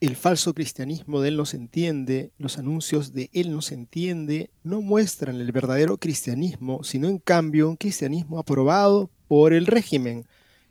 [0.00, 4.50] El falso cristianismo de Él no se entiende, los anuncios de Él no se entiende,
[4.62, 10.24] no muestran el verdadero cristianismo, sino en cambio un cristianismo aprobado por el régimen.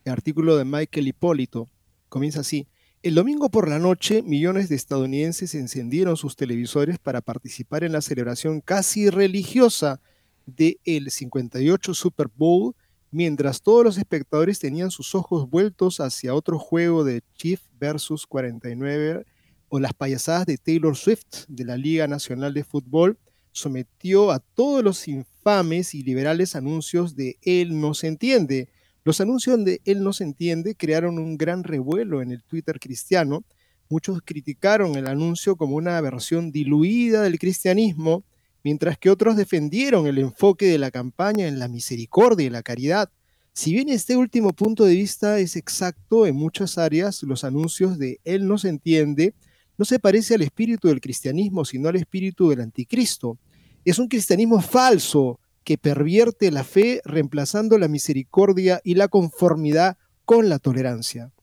[0.06, 1.68] El artículo de Michael Hipólito
[2.08, 2.70] comienza así.
[3.08, 8.02] El domingo por la noche, millones de estadounidenses encendieron sus televisores para participar en la
[8.02, 10.02] celebración casi religiosa
[10.46, 12.76] del el 58 Super Bowl
[13.10, 19.26] mientras todos los espectadores tenían sus ojos vueltos hacia otro juego de Chief versus 49
[19.70, 23.18] o las payasadas de Taylor Swift de la Liga Nacional de Fútbol,
[23.54, 28.68] sometió a todos los infames y liberales anuncios de Él no se entiende.
[29.08, 33.46] Los anuncios de Él no se entiende crearon un gran revuelo en el Twitter cristiano.
[33.88, 38.26] Muchos criticaron el anuncio como una versión diluida del cristianismo
[38.66, 43.10] mientras que otros defendieron el enfoque de la campaña en la misericordia y la caridad.
[43.54, 48.20] Si bien este último punto de vista es exacto en muchas áreas, los anuncios de
[48.26, 49.34] Él no se entiende
[49.78, 53.38] no se parece al espíritu del cristianismo, sino al espíritu del anticristo.
[53.86, 60.48] Es un cristianismo falso que pervierte la fe reemplazando la misericordia y la conformidad con
[60.48, 61.34] la tolerancia.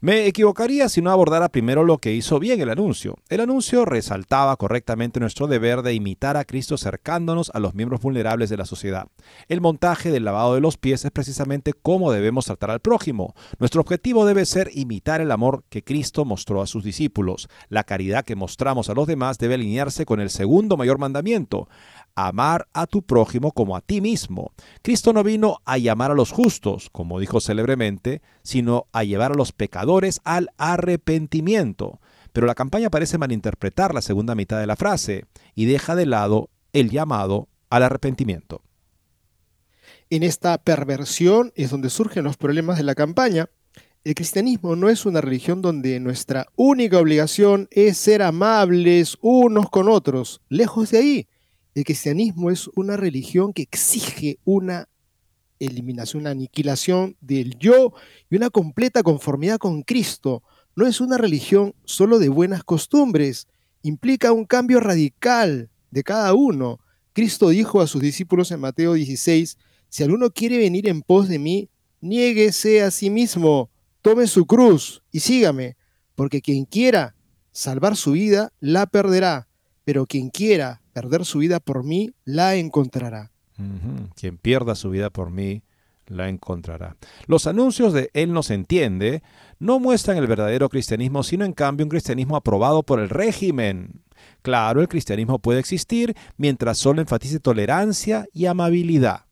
[0.00, 3.18] Me equivocaría si no abordara primero lo que hizo bien el anuncio.
[3.28, 8.48] El anuncio resaltaba correctamente nuestro deber de imitar a Cristo acercándonos a los miembros vulnerables
[8.48, 9.08] de la sociedad.
[9.46, 13.34] El montaje del lavado de los pies es precisamente cómo debemos tratar al prójimo.
[13.58, 17.50] Nuestro objetivo debe ser imitar el amor que Cristo mostró a sus discípulos.
[17.68, 21.68] La caridad que mostramos a los demás debe alinearse con el segundo mayor mandamiento
[22.14, 24.52] amar a tu prójimo como a ti mismo.
[24.82, 29.36] Cristo no vino a llamar a los justos, como dijo célebremente, sino a llevar a
[29.36, 32.00] los pecadores al arrepentimiento.
[32.32, 36.50] Pero la campaña parece malinterpretar la segunda mitad de la frase y deja de lado
[36.72, 38.62] el llamado al arrepentimiento.
[40.10, 43.48] En esta perversión es donde surgen los problemas de la campaña.
[44.02, 49.88] El cristianismo no es una religión donde nuestra única obligación es ser amables unos con
[49.88, 50.40] otros.
[50.48, 51.28] Lejos de ahí.
[51.74, 54.88] El cristianismo es una religión que exige una
[55.60, 57.92] eliminación, una aniquilación del yo
[58.28, 60.42] y una completa conformidad con Cristo.
[60.74, 63.46] No es una religión solo de buenas costumbres,
[63.82, 66.80] implica un cambio radical de cada uno.
[67.12, 69.56] Cristo dijo a sus discípulos en Mateo 16,
[69.88, 71.68] si alguno quiere venir en pos de mí,
[72.00, 73.70] niéguese a sí mismo,
[74.02, 75.76] tome su cruz y sígame,
[76.16, 77.14] porque quien quiera
[77.52, 79.48] salvar su vida, la perderá,
[79.84, 83.30] pero quien quiera perder su vida por mí, la encontrará.
[84.16, 85.62] Quien pierda su vida por mí,
[86.06, 86.96] la encontrará.
[87.26, 89.22] Los anuncios de Él nos entiende
[89.58, 94.02] no muestran el verdadero cristianismo, sino en cambio un cristianismo aprobado por el régimen.
[94.42, 99.24] Claro, el cristianismo puede existir mientras solo enfatice tolerancia y amabilidad.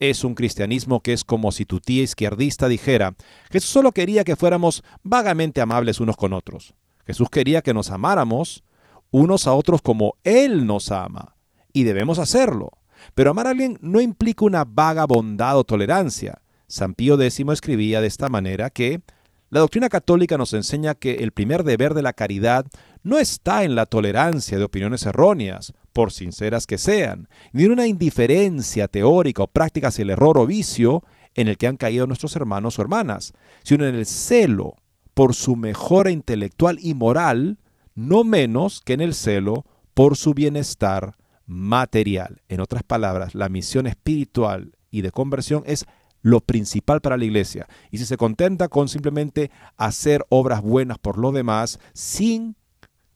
[0.00, 3.14] Es un cristianismo que es como si tu tía izquierdista dijera,
[3.50, 6.74] Jesús solo quería que fuéramos vagamente amables unos con otros.
[7.06, 8.64] Jesús quería que nos amáramos
[9.12, 11.36] unos a otros como Él nos ama,
[11.72, 12.70] y debemos hacerlo.
[13.14, 16.42] Pero amar a alguien no implica una vaga bondad o tolerancia.
[16.66, 19.02] San Pío X escribía de esta manera que
[19.50, 22.64] la doctrina católica nos enseña que el primer deber de la caridad
[23.02, 27.86] no está en la tolerancia de opiniones erróneas, por sinceras que sean, ni en una
[27.86, 31.04] indiferencia teórica o práctica hacia el error o vicio
[31.34, 34.76] en el que han caído nuestros hermanos o hermanas, sino en el celo
[35.12, 37.58] por su mejora intelectual y moral
[37.94, 39.64] no menos que en el celo
[39.94, 41.16] por su bienestar
[41.46, 42.42] material.
[42.48, 45.86] En otras palabras, la misión espiritual y de conversión es
[46.22, 47.68] lo principal para la iglesia.
[47.90, 52.56] Y si se contenta con simplemente hacer obras buenas por lo demás, sin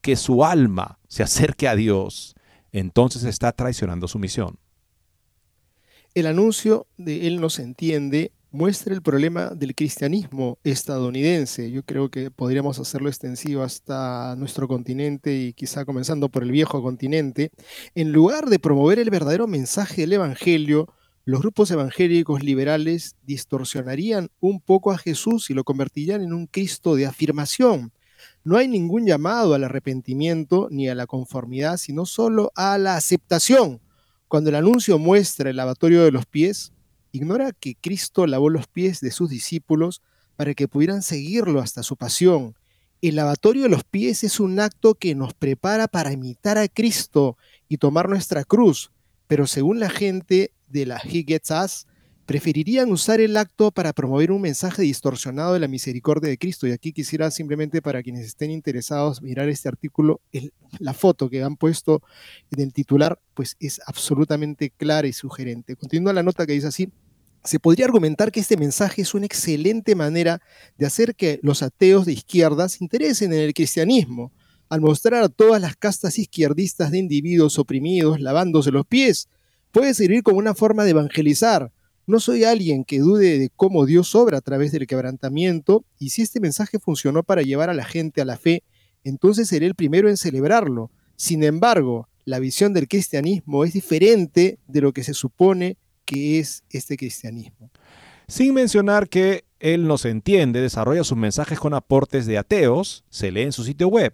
[0.01, 2.35] que su alma se acerque a Dios,
[2.71, 4.59] entonces está traicionando su misión.
[6.13, 11.69] El anuncio de Él nos entiende muestra el problema del cristianismo estadounidense.
[11.69, 16.81] Yo creo que podríamos hacerlo extensivo hasta nuestro continente y quizá comenzando por el viejo
[16.81, 17.51] continente.
[17.93, 20.91] En lugar de promover el verdadero mensaje del Evangelio,
[21.23, 26.95] los grupos evangélicos liberales distorsionarían un poco a Jesús y lo convertirían en un Cristo
[26.95, 27.93] de afirmación.
[28.43, 33.81] No hay ningún llamado al arrepentimiento ni a la conformidad, sino solo a la aceptación.
[34.27, 36.73] Cuando el anuncio muestra el lavatorio de los pies,
[37.11, 40.01] ignora que Cristo lavó los pies de sus discípulos
[40.35, 42.55] para que pudieran seguirlo hasta su pasión.
[43.01, 47.37] El lavatorio de los pies es un acto que nos prepara para imitar a Cristo
[47.69, 48.91] y tomar nuestra cruz,
[49.27, 51.87] pero según la gente de la Higgetas,
[52.27, 56.67] preferirían usar el acto para promover un mensaje distorsionado de la misericordia de Cristo.
[56.67, 60.19] Y aquí quisiera simplemente para quienes estén interesados mirar este artículo,
[60.77, 62.01] la foto que han puesto
[62.51, 65.77] en el titular, pues es absolutamente clara y sugerente.
[65.77, 66.91] Continúa la nota que dice así.
[67.45, 70.41] Se podría argumentar que este mensaje es una excelente manera
[70.77, 74.33] de hacer que los ateos de izquierda se interesen en el cristianismo,
[74.67, 79.29] al mostrar a todas las castas izquierdistas de individuos oprimidos lavándose los pies.
[79.71, 81.71] Puede servir como una forma de evangelizar,
[82.07, 86.21] no soy alguien que dude de cómo Dios obra a través del quebrantamiento, y si
[86.21, 88.63] este mensaje funcionó para llevar a la gente a la fe,
[89.03, 90.89] entonces seré el primero en celebrarlo.
[91.17, 96.63] Sin embargo, la visión del cristianismo es diferente de lo que se supone que es
[96.69, 97.69] este cristianismo.
[98.27, 103.41] Sin mencionar que él nos entiende, desarrolla sus mensajes con aportes de ateos, se lee
[103.41, 104.13] en su sitio web.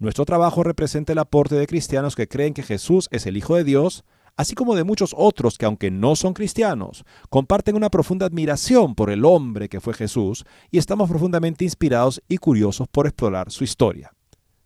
[0.00, 3.64] Nuestro trabajo representa el aporte de cristianos que creen que Jesús es el Hijo de
[3.64, 4.04] Dios,
[4.38, 9.10] así como de muchos otros que aunque no son cristianos, comparten una profunda admiración por
[9.10, 14.12] el hombre que fue Jesús y estamos profundamente inspirados y curiosos por explorar su historia.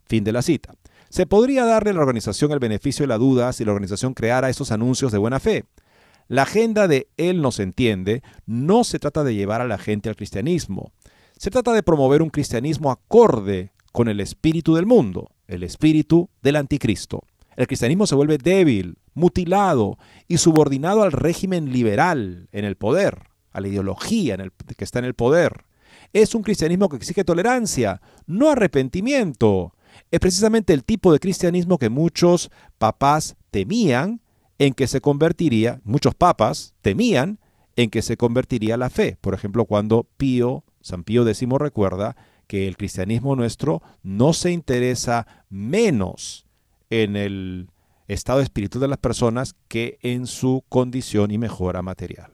[0.04, 0.74] Fin de la cita.
[1.08, 4.50] Se podría darle a la organización el beneficio de la duda si la organización creara
[4.50, 5.64] estos anuncios de buena fe.
[6.28, 10.16] La agenda de Él nos entiende no se trata de llevar a la gente al
[10.16, 10.92] cristianismo.
[11.38, 16.56] Se trata de promover un cristianismo acorde con el espíritu del mundo, el espíritu del
[16.56, 17.22] anticristo.
[17.56, 19.98] El cristianismo se vuelve débil, mutilado
[20.28, 24.98] y subordinado al régimen liberal en el poder, a la ideología en el, que está
[24.98, 25.64] en el poder.
[26.12, 29.74] Es un cristianismo que exige tolerancia, no arrepentimiento.
[30.10, 34.20] Es precisamente el tipo de cristianismo que muchos papás temían
[34.58, 37.38] en que se convertiría, muchos papas temían
[37.76, 39.16] en que se convertiría la fe.
[39.20, 45.26] Por ejemplo, cuando Pío, San Pío X recuerda que el cristianismo nuestro no se interesa
[45.48, 46.46] menos
[46.90, 47.70] en el
[48.08, 52.32] estado espiritual de las personas que en su condición y mejora material.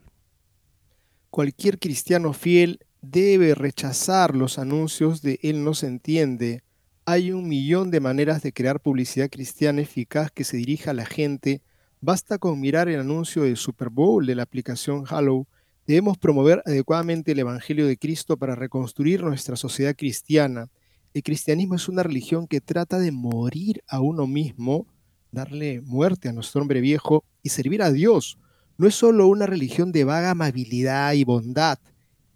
[1.30, 6.62] Cualquier cristiano fiel debe rechazar los anuncios de Él no se entiende.
[7.04, 11.06] Hay un millón de maneras de crear publicidad cristiana eficaz que se dirija a la
[11.06, 11.62] gente.
[12.00, 15.46] Basta con mirar el anuncio del Super Bowl de la aplicación Hallow.
[15.86, 20.68] Debemos promover adecuadamente el Evangelio de Cristo para reconstruir nuestra sociedad cristiana.
[21.14, 24.86] El cristianismo es una religión que trata de morir a uno mismo,
[25.32, 28.38] darle muerte a nuestro hombre viejo y servir a Dios.
[28.76, 31.78] No es solo una religión de vaga amabilidad y bondad.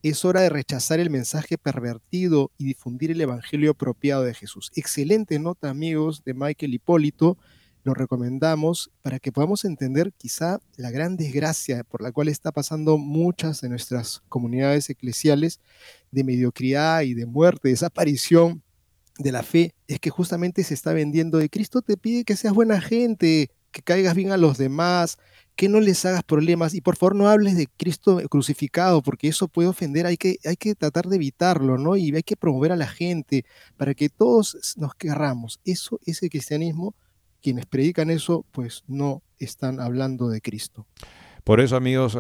[0.03, 4.71] Es hora de rechazar el mensaje pervertido y difundir el evangelio apropiado de Jesús.
[4.75, 7.39] Excelente nota, amigos, de Michael Hipólito.
[7.85, 12.99] Lo recomendamos para que podamos entender quizá la gran desgracia por la cual está pasando
[12.99, 15.61] muchas de nuestras comunidades eclesiales
[16.11, 18.63] de mediocridad y de muerte, desaparición
[19.19, 22.55] de la fe es que justamente se está vendiendo de Cristo te pide que seas
[22.55, 25.19] buena gente, que caigas bien a los demás,
[25.57, 29.49] que no les hagas problemas y por favor no hables de Cristo crucificado porque eso
[29.49, 31.97] puede ofender, hay que, hay que tratar de evitarlo, ¿no?
[31.97, 33.45] Y hay que promover a la gente
[33.77, 35.61] para que todos nos querramos.
[35.65, 36.95] Eso es el cristianismo.
[37.43, 40.87] Quienes predican eso, pues no están hablando de Cristo.
[41.45, 42.17] Por eso, amigos,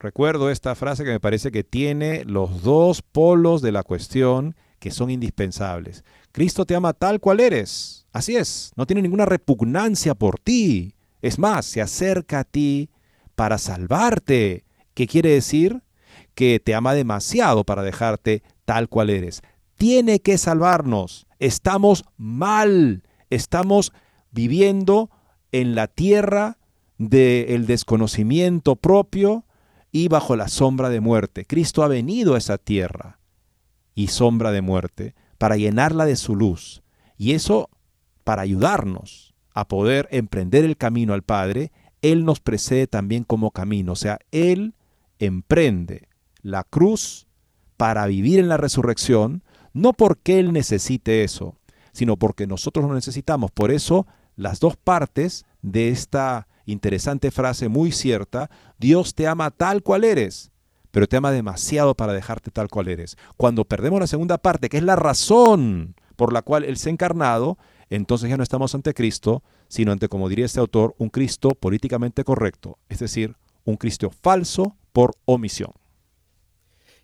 [0.00, 4.90] recuerdo esta frase que me parece que tiene los dos polos de la cuestión que
[4.90, 6.02] son indispensables.
[6.32, 8.04] Cristo te ama tal cual eres.
[8.12, 10.96] Así es, no tiene ninguna repugnancia por ti.
[11.20, 12.90] Es más, se acerca a ti
[13.36, 14.64] para salvarte.
[14.94, 15.84] ¿Qué quiere decir?
[16.34, 19.42] Que te ama demasiado para dejarte tal cual eres.
[19.76, 21.28] Tiene que salvarnos.
[21.38, 23.04] Estamos mal.
[23.30, 23.92] Estamos
[24.32, 25.10] viviendo
[25.52, 26.58] en la tierra
[26.98, 29.44] del desconocimiento propio
[29.92, 31.44] y bajo la sombra de muerte.
[31.44, 33.20] Cristo ha venido a esa tierra
[33.94, 36.82] y sombra de muerte, para llenarla de su luz.
[37.16, 37.68] Y eso
[38.24, 43.92] para ayudarnos a poder emprender el camino al Padre, Él nos precede también como camino.
[43.92, 44.74] O sea, Él
[45.18, 46.08] emprende
[46.40, 47.26] la cruz
[47.76, 51.56] para vivir en la resurrección, no porque Él necesite eso,
[51.92, 53.50] sino porque nosotros lo necesitamos.
[53.50, 59.82] Por eso, las dos partes de esta interesante frase muy cierta, Dios te ama tal
[59.82, 60.51] cual eres,
[60.92, 63.16] pero te ama demasiado para dejarte tal cual eres.
[63.36, 66.92] Cuando perdemos la segunda parte, que es la razón por la cual Él se ha
[66.92, 67.58] encarnado,
[67.90, 72.22] entonces ya no estamos ante Cristo, sino ante, como diría este autor, un Cristo políticamente
[72.24, 73.34] correcto, es decir,
[73.64, 75.72] un Cristo falso por omisión.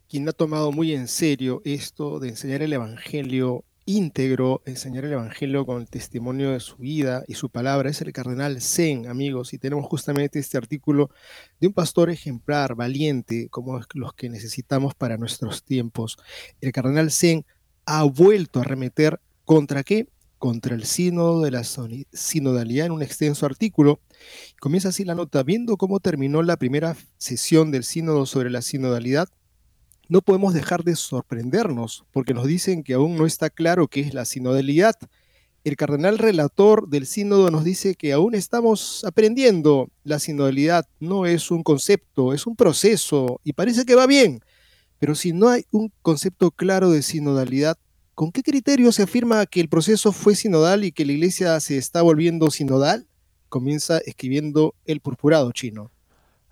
[0.08, 5.64] Quien ha tomado muy en serio esto de enseñar el Evangelio íntegro, enseñar el Evangelio
[5.64, 7.88] con el testimonio de su vida y su palabra.
[7.88, 11.10] Es el cardenal Zen, amigos, y tenemos justamente este artículo
[11.58, 16.18] de un pastor ejemplar, valiente, como los que necesitamos para nuestros tiempos.
[16.60, 17.46] El cardenal Zen
[17.86, 20.06] ha vuelto a remeter contra qué?
[20.36, 24.00] contra el sínodo de la sinodalidad en un extenso artículo.
[24.60, 29.28] Comienza así la nota, viendo cómo terminó la primera sesión del sínodo sobre la sinodalidad,
[30.08, 34.14] no podemos dejar de sorprendernos porque nos dicen que aún no está claro qué es
[34.14, 34.94] la sinodalidad.
[35.64, 39.90] El cardenal relator del sínodo nos dice que aún estamos aprendiendo.
[40.04, 44.40] La sinodalidad no es un concepto, es un proceso y parece que va bien.
[44.98, 47.76] Pero si no hay un concepto claro de sinodalidad,
[48.14, 51.76] ¿con qué criterio se afirma que el proceso fue sinodal y que la iglesia se
[51.76, 53.06] está volviendo sinodal?
[53.50, 55.90] Comienza escribiendo el purpurado chino.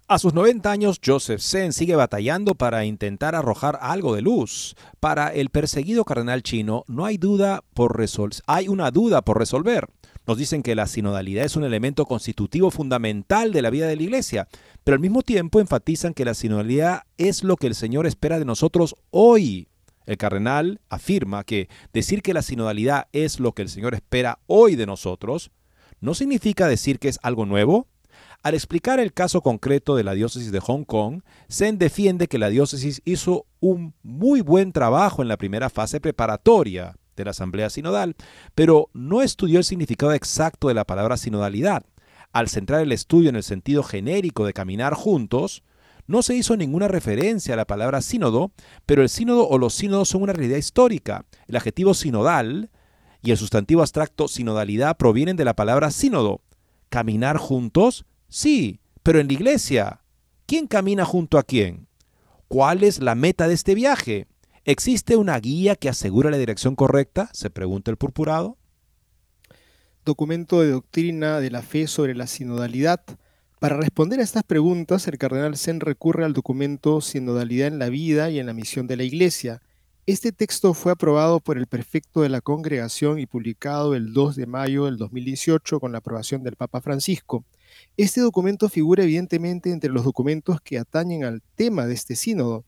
[0.08, 4.76] A sus 90 años, Joseph Zen sigue batallando para intentar arrojar algo de luz.
[5.00, 8.00] Para el perseguido cardenal chino, no hay duda por
[8.46, 9.88] hay una duda por resolver.
[10.24, 14.02] Nos dicen que la sinodalidad es un elemento constitutivo fundamental de la vida de la
[14.04, 14.46] Iglesia,
[14.84, 18.44] pero al mismo tiempo enfatizan que la sinodalidad es lo que el Señor espera de
[18.44, 19.66] nosotros hoy.
[20.06, 24.76] El cardenal afirma que decir que la sinodalidad es lo que el Señor espera hoy
[24.76, 25.50] de nosotros
[26.00, 27.88] no significa decir que es algo nuevo,
[28.42, 32.48] al explicar el caso concreto de la diócesis de Hong Kong, Zen defiende que la
[32.48, 38.14] diócesis hizo un muy buen trabajo en la primera fase preparatoria de la Asamblea Sinodal,
[38.54, 41.84] pero no estudió el significado exacto de la palabra sinodalidad.
[42.32, 45.62] Al centrar el estudio en el sentido genérico de caminar juntos,
[46.06, 48.52] no se hizo ninguna referencia a la palabra sínodo,
[48.84, 51.24] pero el sínodo o los sínodos son una realidad histórica.
[51.48, 52.70] El adjetivo sinodal
[53.22, 56.42] y el sustantivo abstracto sinodalidad provienen de la palabra sínodo.
[56.90, 60.00] Caminar juntos Sí, pero en la iglesia,
[60.46, 61.86] ¿quién camina junto a quién?
[62.48, 64.26] ¿Cuál es la meta de este viaje?
[64.64, 67.30] ¿Existe una guía que asegura la dirección correcta?
[67.32, 68.56] se pregunta el purpurado.
[70.04, 73.00] Documento de doctrina de la fe sobre la sinodalidad.
[73.58, 78.30] Para responder a estas preguntas, el cardenal Zen recurre al documento Sinodalidad en la vida
[78.30, 79.62] y en la misión de la Iglesia.
[80.04, 84.46] Este texto fue aprobado por el prefecto de la congregación y publicado el 2 de
[84.46, 87.44] mayo del 2018 con la aprobación del Papa Francisco.
[87.96, 92.64] Este documento figura evidentemente entre los documentos que atañen al tema de este sínodo,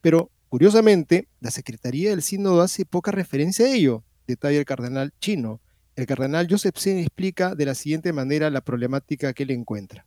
[0.00, 5.60] pero curiosamente la Secretaría del Sínodo hace poca referencia a ello, detalla el cardenal chino.
[5.96, 10.06] El cardenal Joseph Sen explica de la siguiente manera la problemática que él encuentra.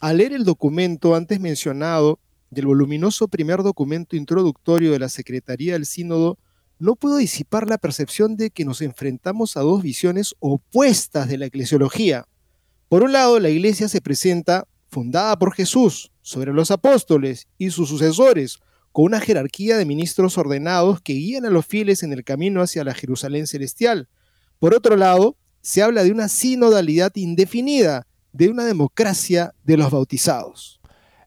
[0.00, 2.20] Al leer el documento antes mencionado
[2.50, 6.38] del voluminoso primer documento introductorio de la Secretaría del Sínodo,
[6.78, 11.46] no puedo disipar la percepción de que nos enfrentamos a dos visiones opuestas de la
[11.46, 12.26] eclesiología.
[12.94, 17.88] Por un lado, la iglesia se presenta fundada por Jesús sobre los apóstoles y sus
[17.88, 18.60] sucesores,
[18.92, 22.84] con una jerarquía de ministros ordenados que guían a los fieles en el camino hacia
[22.84, 24.08] la Jerusalén celestial.
[24.60, 30.80] Por otro lado, se habla de una sinodalidad indefinida, de una democracia de los bautizados.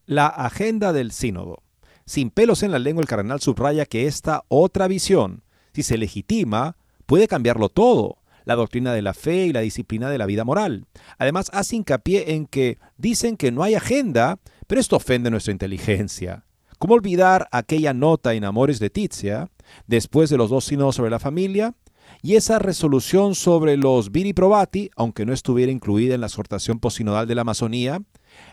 [0.05, 1.63] La agenda del sínodo.
[2.05, 5.43] Sin pelos en la lengua, el cardenal subraya que esta otra visión,
[5.73, 10.17] si se legitima, puede cambiarlo todo la doctrina de la fe y la disciplina de
[10.17, 10.85] la vida moral.
[11.17, 16.45] Además, hace hincapié en que dicen que no hay agenda, pero esto ofende nuestra inteligencia.
[16.79, 19.49] ¿Cómo olvidar aquella nota en Amores de Tizia,
[19.85, 21.75] después de los dos sínodos sobre la familia,
[22.21, 27.27] y esa resolución sobre los viri probati, aunque no estuviera incluida en la exhortación posinodal
[27.27, 28.01] de la Amazonía,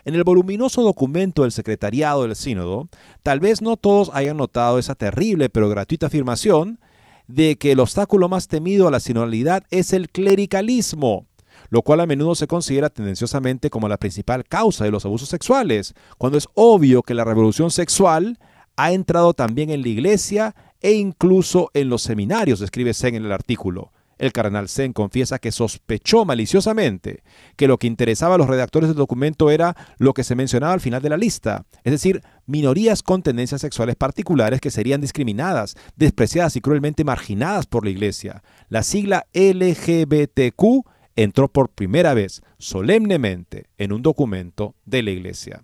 [0.03, 2.89] en el voluminoso documento del Secretariado del Sínodo,
[3.23, 6.79] tal vez no todos hayan notado esa terrible pero gratuita afirmación
[7.27, 11.27] de que el obstáculo más temido a la sinodalidad es el clericalismo,
[11.69, 15.93] lo cual a menudo se considera tendenciosamente como la principal causa de los abusos sexuales,
[16.17, 18.39] cuando es obvio que la revolución sexual
[18.75, 23.31] ha entrado también en la iglesia e incluso en los seminarios, escribe Sen en el
[23.31, 23.91] artículo.
[24.17, 27.23] El cardenal Zen confiesa que sospechó maliciosamente
[27.57, 30.79] que lo que interesaba a los redactores del documento era lo que se mencionaba al
[30.79, 36.55] final de la lista, es decir, minorías con tendencias sexuales particulares que serían discriminadas, despreciadas
[36.55, 38.41] y cruelmente marginadas por la Iglesia.
[38.69, 40.85] La sigla LGBTQ
[41.15, 45.63] entró por primera vez solemnemente en un documento de la Iglesia.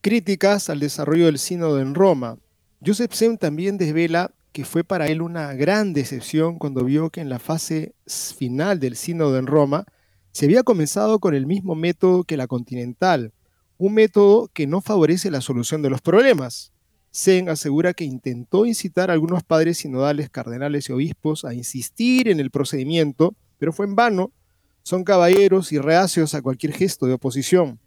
[0.00, 2.38] Críticas al desarrollo del sínodo en Roma.
[2.84, 7.28] Joseph Zen también desvela que fue para él una gran decepción cuando vio que en
[7.28, 9.84] la fase final del sínodo en Roma
[10.32, 13.32] se había comenzado con el mismo método que la continental,
[13.78, 16.72] un método que no favorece la solución de los problemas.
[17.12, 22.38] Zen asegura que intentó incitar a algunos padres sinodales, cardenales y obispos a insistir en
[22.38, 24.30] el procedimiento, pero fue en vano.
[24.82, 27.80] Son caballeros y reacios a cualquier gesto de oposición.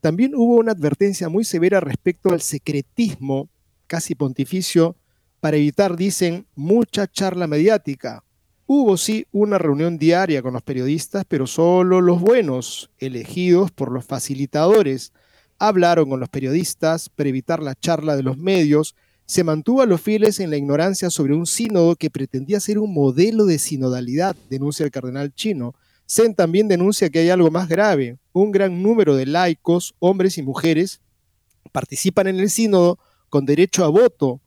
[0.00, 3.48] También hubo una advertencia muy severa respecto al secretismo
[3.86, 4.96] casi pontificio
[5.40, 8.24] para evitar, dicen, mucha charla mediática.
[8.66, 14.04] Hubo sí una reunión diaria con los periodistas, pero solo los buenos, elegidos por los
[14.04, 15.12] facilitadores,
[15.58, 18.94] hablaron con los periodistas para evitar la charla de los medios,
[19.26, 22.92] se mantuvo a los fieles en la ignorancia sobre un sínodo que pretendía ser un
[22.92, 25.76] modelo de sinodalidad, denuncia el cardenal chino.
[26.08, 28.18] Zen también denuncia que hay algo más grave.
[28.32, 31.00] Un gran número de laicos, hombres y mujeres,
[31.70, 34.40] participan en el sínodo con derecho a voto.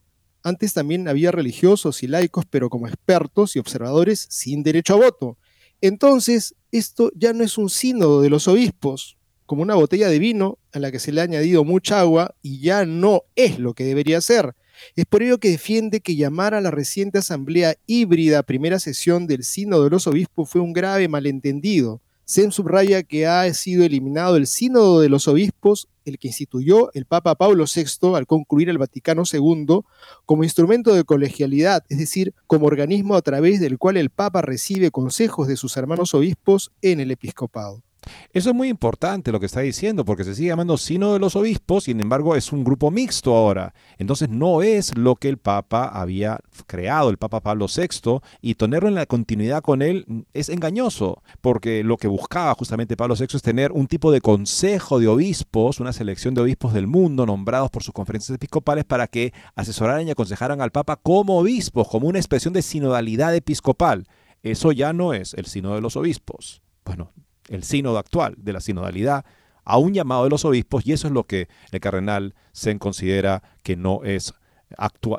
[0.43, 5.37] Antes también había religiosos y laicos, pero como expertos y observadores sin derecho a voto.
[5.79, 10.57] Entonces, esto ya no es un sínodo de los obispos, como una botella de vino
[10.73, 13.85] a la que se le ha añadido mucha agua y ya no es lo que
[13.85, 14.53] debería ser.
[14.95, 19.43] Es por ello que defiende que llamar a la reciente asamblea híbrida primera sesión del
[19.43, 22.01] Sínodo de los Obispos fue un grave malentendido.
[22.25, 27.05] Sem subraya que ha sido eliminado el Sínodo de los Obispos, el que instituyó el
[27.05, 29.81] Papa Pablo VI al concluir el Vaticano II,
[30.25, 34.89] como instrumento de colegialidad, es decir, como organismo a través del cual el Papa recibe
[34.89, 37.83] consejos de sus hermanos obispos en el episcopado.
[38.31, 41.35] Eso es muy importante lo que está diciendo, porque se sigue llamando Sino de los
[41.35, 43.73] Obispos, sin embargo es un grupo mixto ahora.
[43.97, 48.89] Entonces no es lo que el Papa había creado, el Papa Pablo VI, y tenerlo
[48.89, 53.41] en la continuidad con él es engañoso, porque lo que buscaba justamente Pablo VI es
[53.41, 57.83] tener un tipo de consejo de obispos, una selección de obispos del mundo nombrados por
[57.83, 62.53] sus conferencias episcopales para que asesoraran y aconsejaran al Papa como obispos, como una expresión
[62.53, 64.07] de sinodalidad episcopal.
[64.41, 66.61] Eso ya no es el sino de los obispos.
[66.83, 67.11] Bueno,
[67.49, 69.25] el sínodo actual de la sinodalidad
[69.65, 73.43] a un llamado de los obispos y eso es lo que el cardenal se considera
[73.63, 74.33] que no es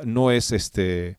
[0.05, 1.19] no es este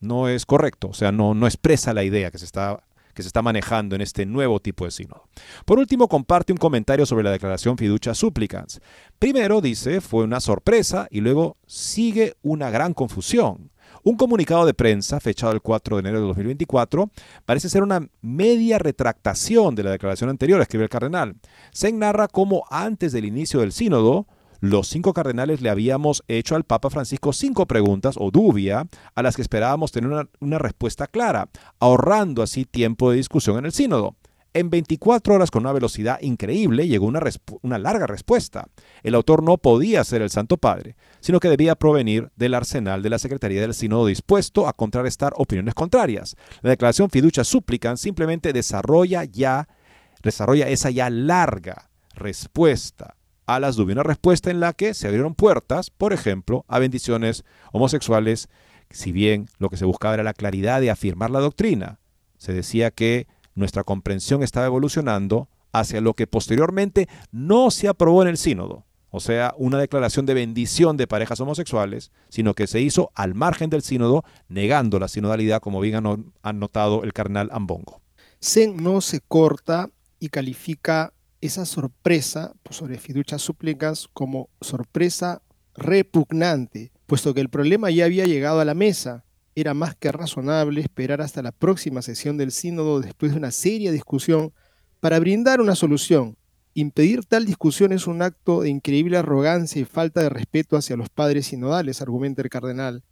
[0.00, 2.82] no es correcto, o sea, no, no expresa la idea que se está
[3.14, 5.28] que se está manejando en este nuevo tipo de sínodo.
[5.66, 8.80] Por último, comparte un comentario sobre la declaración fiducia supplicans.
[9.18, 13.70] Primero dice, fue una sorpresa y luego sigue una gran confusión.
[14.04, 17.08] Un comunicado de prensa fechado el 4 de enero de 2024
[17.44, 21.36] parece ser una media retractación de la declaración anterior, escribe el cardenal.
[21.70, 24.26] Se narra cómo antes del inicio del sínodo,
[24.58, 29.36] los cinco cardenales le habíamos hecho al Papa Francisco cinco preguntas o dubia a las
[29.36, 31.48] que esperábamos tener una, una respuesta clara,
[31.78, 34.16] ahorrando así tiempo de discusión en el sínodo.
[34.54, 37.20] En 24 horas con una velocidad increíble llegó una,
[37.62, 38.68] una, larga respuesta.
[39.02, 43.08] El autor no podía ser el Santo Padre, sino que debía provenir del arsenal de
[43.08, 46.36] la Secretaría del Sínodo dispuesto a contrarrestar opiniones contrarias.
[46.60, 49.68] La declaración fiducia súplica simplemente desarrolla ya,
[50.22, 53.94] desarrolla esa ya larga respuesta a las dudas.
[53.94, 58.50] Una respuesta en la que se abrieron puertas, por ejemplo, a bendiciones homosexuales,
[58.90, 62.00] si bien lo que se buscaba era la claridad de afirmar la doctrina.
[62.36, 68.28] Se decía que nuestra comprensión estaba evolucionando hacia lo que posteriormente no se aprobó en
[68.28, 73.10] el sínodo, o sea, una declaración de bendición de parejas homosexuales, sino que se hizo
[73.14, 78.00] al margen del sínodo, negando la sinodalidad, como bien ha notado el carnal Ambongo.
[78.40, 85.42] Zen no se corta y califica esa sorpresa pues, sobre fiducias súplicas como sorpresa
[85.74, 89.24] repugnante, puesto que el problema ya había llegado a la mesa
[89.54, 93.92] era más que razonable esperar hasta la próxima sesión del sínodo después de una seria
[93.92, 94.52] discusión
[95.00, 96.36] para brindar una solución.
[96.74, 101.10] Impedir tal discusión es un acto de increíble arrogancia y falta de respeto hacia los
[101.10, 103.04] padres sinodales, argumenta el cardenal.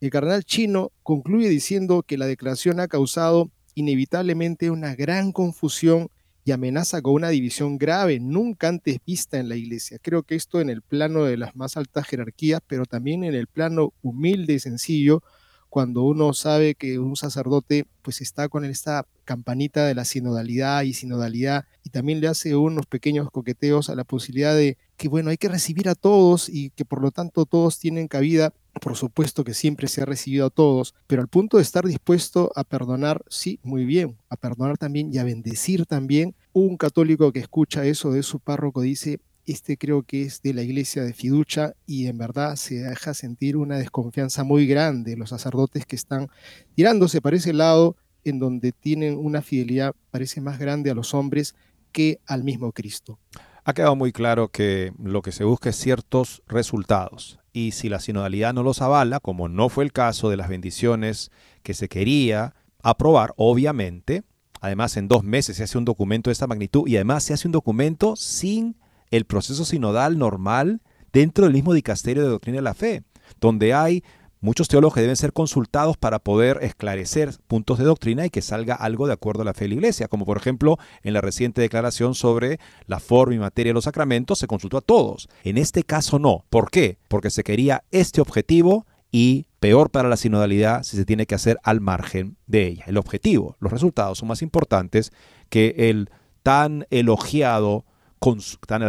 [0.00, 6.10] El cardenal chino concluye diciendo que la declaración ha causado inevitablemente una gran confusión
[6.44, 9.98] y amenaza con una división grave nunca antes vista en la iglesia.
[10.00, 13.48] Creo que esto en el plano de las más altas jerarquías, pero también en el
[13.48, 15.22] plano humilde y sencillo,
[15.68, 20.94] cuando uno sabe que un sacerdote pues está con esta campanita de la sinodalidad y
[20.94, 25.36] sinodalidad y también le hace unos pequeños coqueteos a la posibilidad de que bueno, hay
[25.36, 28.52] que recibir a todos y que por lo tanto todos tienen cabida.
[28.80, 32.52] Por supuesto que siempre se ha recibido a todos, pero al punto de estar dispuesto
[32.54, 36.34] a perdonar, sí, muy bien, a perdonar también y a bendecir también.
[36.52, 39.20] Un católico que escucha eso de su párroco dice,
[39.52, 43.56] este creo que es de la iglesia de Fiducia y en verdad se deja sentir
[43.56, 46.28] una desconfianza muy grande los sacerdotes que están
[46.74, 51.54] tirándose para ese lado en donde tienen una fidelidad parece más grande a los hombres
[51.92, 53.18] que al mismo Cristo.
[53.64, 58.00] Ha quedado muy claro que lo que se busca es ciertos resultados y si la
[58.00, 61.30] sinodalidad no los avala, como no fue el caso de las bendiciones
[61.62, 64.22] que se quería aprobar, obviamente,
[64.60, 67.48] además en dos meses se hace un documento de esta magnitud y además se hace
[67.48, 68.76] un documento sin
[69.10, 70.82] el proceso sinodal normal
[71.12, 73.02] dentro del mismo dicasterio de doctrina de la fe,
[73.40, 74.02] donde hay
[74.40, 78.74] muchos teólogos que deben ser consultados para poder esclarecer puntos de doctrina y que salga
[78.74, 81.60] algo de acuerdo a la fe de la Iglesia, como por ejemplo en la reciente
[81.60, 85.28] declaración sobre la forma y materia de los sacramentos se consultó a todos.
[85.42, 86.44] En este caso no.
[86.50, 86.98] ¿Por qué?
[87.08, 91.58] Porque se quería este objetivo y peor para la sinodalidad si se tiene que hacer
[91.62, 92.84] al margen de ella.
[92.86, 95.12] El objetivo, los resultados son más importantes
[95.48, 96.10] que el
[96.42, 97.84] tan elogiado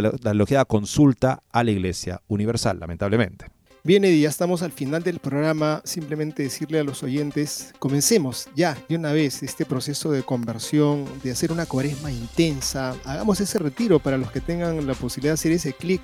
[0.01, 3.58] la elogiada consulta a la Iglesia Universal, lamentablemente.
[3.81, 5.81] Bien, Eddie, ya estamos al final del programa.
[5.85, 11.31] Simplemente decirle a los oyentes, comencemos ya de una vez este proceso de conversión, de
[11.31, 12.93] hacer una cuaresma intensa.
[13.05, 16.01] Hagamos ese retiro para los que tengan la posibilidad de hacer ese clic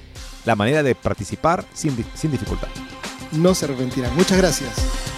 [0.45, 2.67] la manera de participar sin, sin dificultad.
[3.31, 4.15] No se arrepentirán.
[4.15, 5.12] Muchas gracias.